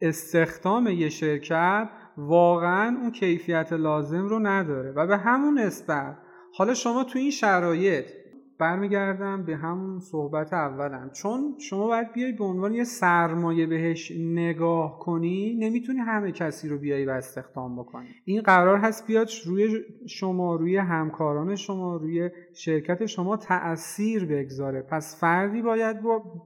استخدام 0.00 0.86
یه 0.86 1.08
شرکت 1.08 1.88
واقعا 2.16 2.96
اون 3.00 3.10
کیفیت 3.10 3.72
لازم 3.72 4.28
رو 4.28 4.38
نداره. 4.38 4.92
و 4.92 5.06
به 5.06 5.16
همون 5.16 5.58
نسبت 5.58 6.18
حالا 6.54 6.74
شما 6.74 7.04
تو 7.04 7.18
این 7.18 7.30
شرایط 7.30 8.21
برمیگردم 8.62 9.44
به 9.44 9.56
همون 9.56 10.00
صحبت 10.00 10.52
اولم. 10.52 11.10
چون 11.12 11.54
شما 11.58 11.86
باید 11.86 12.12
بیای 12.12 12.32
به 12.32 12.44
عنوان 12.44 12.74
یه 12.74 12.84
سرمایه 12.84 13.66
بهش 13.66 14.12
نگاه 14.18 14.98
کنی 14.98 15.56
نمی‌تونی 15.60 15.98
همه 15.98 16.32
کسی 16.32 16.68
رو 16.68 16.78
بیای 16.78 17.04
و 17.04 17.10
استخدام 17.10 17.76
بکنی. 17.76 18.08
این 18.24 18.42
قرار 18.42 18.78
هست 18.78 19.06
بیاد 19.06 19.28
روی 19.46 19.80
شما 20.06 20.56
روی 20.56 20.76
همکاران 20.76 21.56
شما 21.56 21.96
روی 21.96 22.30
شرکت 22.54 23.06
شما 23.06 23.36
تاثیر 23.36 24.24
بگذاره. 24.24 24.82
پس 24.82 25.20
فردی 25.20 25.62
باید 25.62 25.96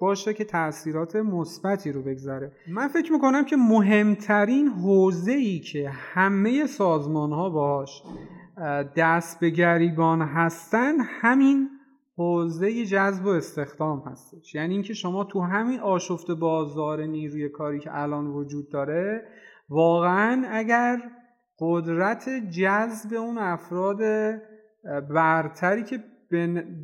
باشه 0.01 0.35
که 0.35 0.45
تاثیرات 0.45 1.17
مثبتی 1.17 1.93
رو 1.93 2.03
بگذاره. 2.03 2.53
من 2.69 2.89
فکر 2.89 3.13
می‌کنم 3.13 3.45
که 3.45 3.57
مهمترین 3.57 4.69
حوزه 4.69 5.33
ای 5.33 5.59
که 5.59 5.91
همه 5.91 6.67
سازمان 6.67 7.33
ها 7.33 7.51
باش 7.51 8.03
دست 8.97 9.41
به 9.41 9.51
گریبان 9.51 10.23
هستن 10.23 10.95
همین 11.01 11.69
حوزه 12.17 12.85
جذب 12.85 13.27
و 13.27 13.29
استخدام 13.29 14.03
هستش. 14.07 14.55
یعنی 14.55 14.75
اینکه 14.75 14.95
شما 14.95 15.25
تو 15.25 15.41
همین 15.41 15.81
آشفت 15.81 16.31
بازار 16.31 17.03
نیروی 17.03 17.49
کاری 17.49 17.79
که 17.79 17.91
الان 17.93 18.27
وجود 18.27 18.69
داره 18.71 19.29
واقعا 19.69 20.45
اگر 20.51 21.03
قدرت 21.61 22.29
جذب 22.51 23.15
اون 23.15 23.39
افراد 23.39 23.99
برتری 25.11 25.85
که 25.85 25.99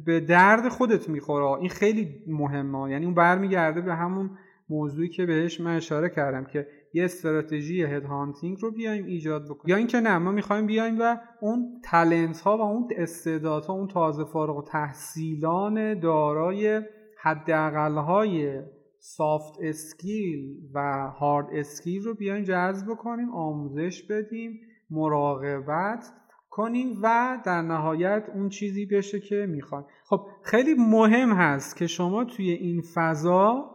به 0.06 0.20
درد 0.20 0.68
خودت 0.68 1.08
می‌خوره 1.08 1.44
این 1.44 1.68
خیلی 1.68 2.24
مهمه. 2.26 2.90
یعنی 2.90 3.04
اون 3.04 3.14
برمیگرده 3.14 3.80
به 3.80 3.94
همون 3.94 4.30
موضوعی 4.68 5.08
که 5.08 5.26
بهش 5.26 5.60
من 5.60 5.76
اشاره 5.76 6.08
کردم 6.08 6.44
که 6.44 6.66
یه 6.94 7.04
استراتژی 7.04 7.82
head 7.82 8.04
hunting 8.04 8.58
رو 8.60 8.70
بیایم 8.70 9.04
ایجاد 9.04 9.44
بکنیم. 9.44 9.70
یا 9.70 9.76
اینکه 9.76 10.00
نه 10.00 10.18
ما 10.18 10.30
می‌خوایم 10.30 10.66
بیایم 10.66 10.96
و 11.00 11.16
اون 11.40 11.80
talent 11.84 12.40
ها 12.40 12.58
و 12.58 12.60
اون 12.60 12.88
استعدادها 12.96 13.72
اون 13.72 13.88
تازه 13.88 14.24
فارغ 14.24 14.56
التحصیلان 14.56 16.00
دارای 16.00 16.82
حداقل 17.22 17.94
های 17.94 18.62
soft 18.98 19.58
skill 19.62 20.56
و 20.74 21.10
hard 21.18 21.46
skill 21.52 22.02
رو 22.02 22.14
بیایم 22.14 22.42
جذب 22.42 22.94
کنیم 22.94 23.30
آموزش 23.30 24.02
بدیم 24.02 24.60
مراقبت 24.90 26.04
کنیم 26.50 26.98
و 27.02 27.38
در 27.44 27.62
نهایت 27.62 28.24
اون 28.34 28.48
چیزی 28.48 28.86
بشه 28.86 29.20
که 29.20 29.46
می‌خواد 29.48 29.86
خب 30.04 30.26
خیلی 30.42 30.74
مهم 30.74 31.32
هست 31.32 31.76
که 31.76 31.86
شما 31.86 32.24
توی 32.24 32.50
این 32.50 32.82
فضا 32.94 33.70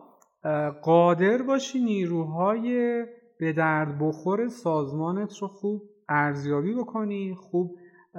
قادر 0.81 1.41
باشی 1.41 1.79
نیروهای 1.79 3.03
به 3.39 3.53
درد 3.53 3.99
بخور 3.99 4.47
سازمانت 4.47 5.37
رو 5.37 5.47
خوب 5.47 5.81
ارزیابی 6.09 6.73
بکنی 6.73 7.35
خوب 7.35 7.75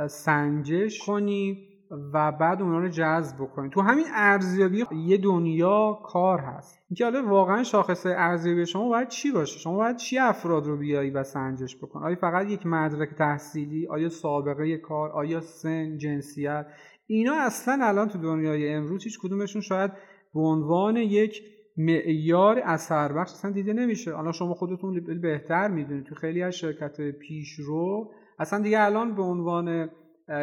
سنجش 0.09 1.07
کنی 1.07 1.69
و 2.13 2.33
بعد 2.33 2.63
اونا 2.63 2.79
رو 2.79 2.89
جذب 2.89 3.37
بکنی. 3.37 3.71
تو 3.71 3.81
همین 3.81 4.05
ارزیابی 4.15 4.85
یه 5.07 5.17
دنیا 5.17 5.99
کار 6.05 6.39
هست. 6.39 6.79
اینکه 6.91 7.05
حالا 7.05 7.27
واقعا 7.27 7.63
شاخصه 7.63 8.15
ارزیابی 8.17 8.67
شما 8.67 8.89
باید 8.89 9.09
چی 9.09 9.31
باشه؟ 9.33 9.59
شما 9.59 9.77
باید 9.77 9.97
چی 9.97 10.19
افراد 10.19 10.67
رو 10.67 10.77
بیایی 10.77 11.11
و 11.11 11.23
سنجش 11.25 11.77
بکنی؟ 11.77 12.05
آیا 12.05 12.17
فقط 12.17 12.51
یک 12.51 12.67
مدرک 12.67 13.15
تحصیلی؟ 13.15 13.87
آیا 13.87 14.09
سابقه 14.09 14.77
کار؟ 14.77 15.11
آیا 15.11 15.41
سن 15.41 15.99
جنسیت؟ 15.99 16.67
اینا 17.07 17.35
اصلا 17.35 17.87
الان 17.87 18.09
تو 18.09 18.19
دنیای 18.19 18.75
امروز 18.75 19.05
هیچ 19.05 19.19
کدومشون 19.23 19.63
شاید 19.63 19.91
به 20.35 20.41
عنوان 20.41 20.97
یک 20.97 21.43
معیار 21.79 22.59
اثر 22.59 23.13
بخش 23.13 23.31
اصلا 23.33 23.51
دیده 23.51 23.73
نمیشه. 23.73 24.19
الان 24.19 24.33
شما 24.33 24.55
خودتون 24.55 25.21
بهتر 25.21 25.69
می‌دونید. 25.69 26.05
تو 26.05 26.15
خیلی 26.15 26.43
از 26.43 26.55
شرکت 26.55 27.01
پیشرو 27.01 28.11
اصلا 28.39 28.61
دیگه 28.63 28.81
الان 28.81 29.15
به 29.15 29.23
عنوان 29.23 29.91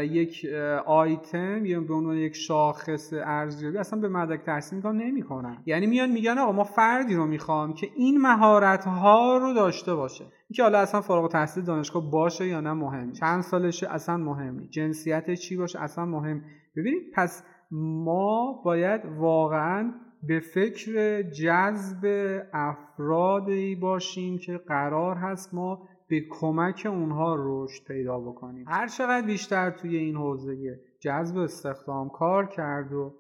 یک 0.02 0.46
آیتم 0.86 1.66
یا 1.66 1.82
به 1.82 1.94
عنوان 1.94 2.18
یک 2.18 2.36
شاخص 2.36 3.14
ارزیابی 3.14 3.78
اصلا 3.78 4.00
به 4.00 4.10
مدرک 4.10 4.44
تحصیل 4.44 4.80
نگاه 4.80 4.94
نمی‌کنن. 4.94 5.58
یعنی 5.66 5.88
میان 5.88 6.12
میگن 6.12 6.38
آقا 6.38 6.52
ما 6.52 6.64
فردی 6.64 7.16
رو 7.16 7.26
می‌خوام 7.26 7.74
که 7.74 7.88
این 7.96 8.22
مهارت 8.22 8.86
ها 8.86 9.38
رو 9.38 9.54
داشته 9.54 9.96
باشه. 9.96 10.26
اینکه 10.50 10.64
حالا 10.64 10.80
اصلا 10.80 11.02
فارغ 11.02 11.32
تحصیل 11.32 11.64
دانشگاه 11.64 12.12
باشه 12.12 12.48
یا 12.48 12.62
نه 12.62 12.74
مهم. 12.74 13.12
چند 13.12 13.42
سالشه 13.42 13.94
اصلا 13.94 14.18
مهم. 14.18 14.68
جنسیت 14.70 15.34
چی 15.34 15.58
باشه 15.58 15.82
اصلا 15.82 16.06
مهم. 16.06 16.42
ببینید 16.76 17.02
پس 17.16 17.44
ما 17.72 18.62
باید 18.66 19.02
واقعا 19.18 19.94
به 20.28 20.40
فکر 20.40 21.22
جذب 21.22 22.06
افرادی 22.54 23.76
باشیم 23.76 24.38
که 24.38 24.58
قرار 24.58 25.16
هست 25.16 25.54
ما 25.54 25.88
به 26.08 26.22
کمک 26.30 26.88
اونها 26.90 27.36
رشد 27.40 27.84
پیدا 27.88 28.20
بکنیم. 28.20 28.66
هر 28.68 28.88
چقدر 28.88 29.28
بیشتر 29.28 29.70
توی 29.72 29.98
این 29.98 30.16
حوزه 30.16 30.80
جذب 31.00 31.38
استخدام 31.38 32.10
کار 32.10 32.46
کرد 32.46 32.94
و 32.94 33.14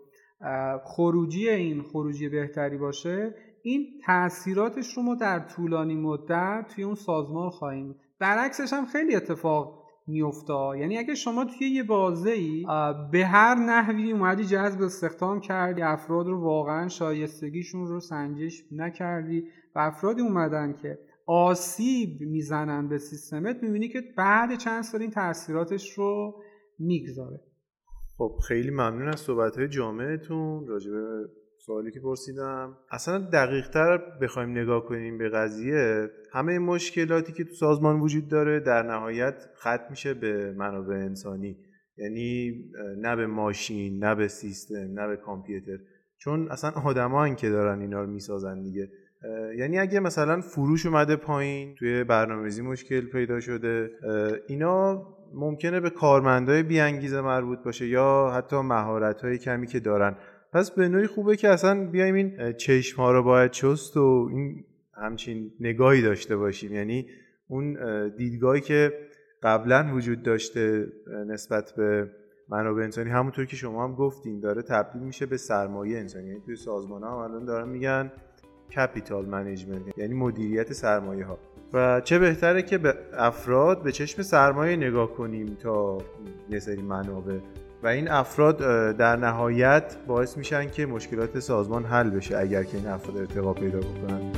خروجی 0.83 1.49
این 1.49 1.81
خروجی 1.81 2.29
بهتری 2.29 2.77
باشه 2.77 3.35
این 3.63 3.85
تاثیراتش 4.05 4.97
رو 4.97 5.03
ما 5.03 5.15
در 5.15 5.39
طولانی 5.39 5.95
مدت 5.95 6.65
توی 6.75 6.83
اون 6.83 6.95
سازمان 6.95 7.49
خواهیم. 7.49 7.95
برعکسش 8.19 8.73
هم 8.73 8.85
خیلی 8.85 9.15
اتفاق 9.15 9.84
میفته 10.07 10.53
یعنی 10.79 10.97
اگه 10.97 11.15
شما 11.15 11.45
توی 11.45 11.67
یه 11.67 11.83
بازه 11.83 12.29
ای 12.29 12.65
به 13.11 13.25
هر 13.25 13.55
نحوی 13.55 14.11
اومدی 14.11 14.45
جذب 14.45 14.81
استخدام 14.81 15.39
کردی 15.39 15.81
افراد 15.81 16.27
رو 16.27 16.41
واقعا 16.41 16.87
شایستگیشون 16.87 17.87
رو 17.87 17.99
سنجش 17.99 18.63
نکردی 18.71 19.43
و 19.75 19.79
افرادی 19.79 20.21
اومدن 20.21 20.73
که 20.73 20.99
آسیب 21.25 22.21
می‌زنن 22.21 22.89
به 22.89 22.97
سیستمت 22.97 23.63
می‌بینی 23.63 23.89
که 23.89 24.01
بعد 24.17 24.57
چند 24.57 24.83
سال 24.83 25.01
این 25.01 25.11
تاثیراتش 25.11 25.93
رو 25.93 26.41
می‌گذاره. 26.79 27.39
خب 28.17 28.35
خیلی 28.47 28.71
ممنون 28.71 29.07
از 29.07 29.19
صحبت 29.19 29.57
های 29.57 29.67
جامعتون 29.67 30.67
راجبه 30.67 31.29
سوالی 31.65 31.91
که 31.91 31.99
پرسیدم. 31.99 32.77
اصلا 32.91 33.17
دقیق 33.33 33.69
تر 33.69 33.97
بخوایم 34.21 34.49
نگاه 34.49 34.85
کنیم 34.85 35.17
به 35.17 35.29
قضیه 35.29 36.09
همه 36.33 36.59
مشکلاتی 36.59 37.33
که 37.33 37.43
تو 37.43 37.53
سازمان 37.53 37.99
وجود 37.99 38.27
داره 38.27 38.59
در 38.59 38.83
نهایت 38.83 39.35
ختم 39.59 39.85
میشه 39.89 40.13
به 40.13 40.53
منابع 40.57 40.95
انسانی. 40.95 41.57
یعنی 41.97 42.53
نه 42.97 43.15
به 43.15 43.27
ماشین 43.27 44.03
نه 44.03 44.15
به 44.15 44.27
سیستم 44.27 44.99
نه 44.99 45.07
به 45.07 45.17
کامپیوتر. 45.17 45.77
چون 46.17 46.51
اصلا 46.51 46.71
آدمان 46.85 47.35
که 47.35 47.49
دارن 47.49 47.81
اینا 47.81 48.01
رو 48.01 48.07
می‌سازن 48.07 48.61
دیگه. 48.63 48.89
یعنی 49.57 49.79
اگه 49.79 49.99
مثلا 49.99 50.41
فروش 50.41 50.85
اومده 50.85 51.15
پایین 51.15 51.75
توی 51.75 52.03
برنامه‌ریزی 52.03 52.61
مشکل 52.61 53.01
پیدا 53.01 53.39
شده 53.39 53.89
اینا 54.47 55.07
ممکنه 55.33 55.79
به 55.79 55.89
کارمندای 55.89 56.63
بیانگیزه 56.63 57.21
مربوط 57.21 57.59
باشه 57.59 57.87
یا 57.87 58.31
حتی 58.35 58.55
مهارت 58.55 59.35
کمی 59.35 59.67
که 59.67 59.79
دارن. 59.79 60.15
پس 60.55 60.71
به 60.71 60.89
نوعی 60.89 61.07
خوبه 61.07 61.35
که 61.35 61.49
اصلا 61.49 61.87
بیایم 61.87 62.15
این 62.15 62.53
چشم 62.53 62.97
ها 62.97 63.11
رو 63.11 63.23
باید 63.23 63.51
چست 63.51 63.97
و 63.97 64.29
این 64.31 64.63
همچین 64.93 65.51
نگاهی 65.59 66.01
داشته 66.01 66.37
باشیم. 66.37 66.73
یعنی 66.73 67.07
اون 67.47 67.77
دیدگاهی 68.17 68.61
که 68.61 68.93
قبلا 69.43 69.91
وجود 69.93 70.23
داشته 70.23 70.87
نسبت 71.27 71.73
به 71.77 72.09
منابع 72.49 72.83
انسانی 72.83 73.09
همونطور 73.09 73.45
که 73.45 73.55
شما 73.55 73.83
هم 73.83 73.95
گفتین 73.95 74.39
داره 74.39 74.61
تبدیل 74.61 75.01
میشه 75.01 75.25
به 75.25 75.37
سرمایه 75.37 75.97
انسانی. 75.97 76.27
یعنی 76.27 76.39
توی 76.45 76.55
سازمان 76.55 77.03
ها 77.03 77.23
الان 77.23 77.45
دارن 77.45 77.69
میگن 77.69 78.11
capital 78.75 79.25
management 79.25 79.97
یعنی 79.97 80.13
مدیریت 80.13 80.73
سرمایه 80.73 81.25
ها. 81.25 81.39
و 81.73 82.01
چه 82.01 82.19
بهتره 82.19 82.61
که 82.61 82.77
به 82.77 82.95
افراد 83.13 83.83
به 83.83 83.91
چشم 83.91 84.21
سرمایه 84.21 84.75
نگاه 84.75 85.13
کنیم 85.13 85.45
تا 85.45 85.97
یه 86.49 86.59
سری 86.59 86.81
منابع 86.81 87.39
و 87.85 87.87
این 87.87 88.07
افراد 88.07 88.57
در 88.97 89.15
نهایت 89.15 89.95
باعث 90.07 90.37
میشن 90.37 90.69
که 90.69 90.85
مشکلات 90.85 91.39
سازمان 91.39 91.85
حل 91.85 92.09
بشه 92.09 92.37
اگر 92.37 92.63
که 92.63 92.77
این 92.77 92.87
افراد 92.87 93.17
ارتقا 93.17 93.53
پیدا 93.53 93.79
بکنن. 93.79 94.31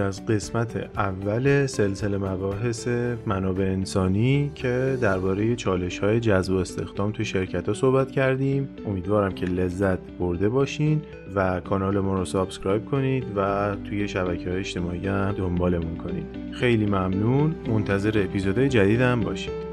از 0.00 0.26
قسمت 0.26 0.90
اول 0.96 1.66
سلسله 1.66 2.18
مباحث 2.18 2.88
منابع 3.26 3.64
انسانی 3.64 4.50
که 4.54 4.98
درباره 5.00 5.56
چالش 5.56 5.98
های 5.98 6.20
جذب 6.20 6.52
و 6.52 6.56
استخدام 6.56 7.12
توی 7.12 7.24
شرکت 7.24 7.68
ها 7.68 7.74
صحبت 7.74 8.10
کردیم. 8.10 8.68
امیدوارم 8.86 9.32
که 9.32 9.46
لذت 9.46 9.98
برده 10.18 10.48
باشین 10.48 11.02
و 11.34 11.60
کانال 11.60 11.98
ما 11.98 12.18
رو 12.18 12.24
سابسکرایب 12.24 12.84
کنید 12.84 13.24
و 13.36 13.76
توی 13.84 14.08
شبکه 14.08 14.50
های 14.50 14.58
اجتماعی 14.58 15.06
هم 15.06 15.32
دنبالمون 15.32 15.96
کنید. 15.96 16.26
خیلی 16.52 16.86
ممنون. 16.86 17.54
منتظر 17.68 18.22
اپیزودهای 18.24 18.68
جدیدم 18.68 19.20
باشید. 19.20 19.69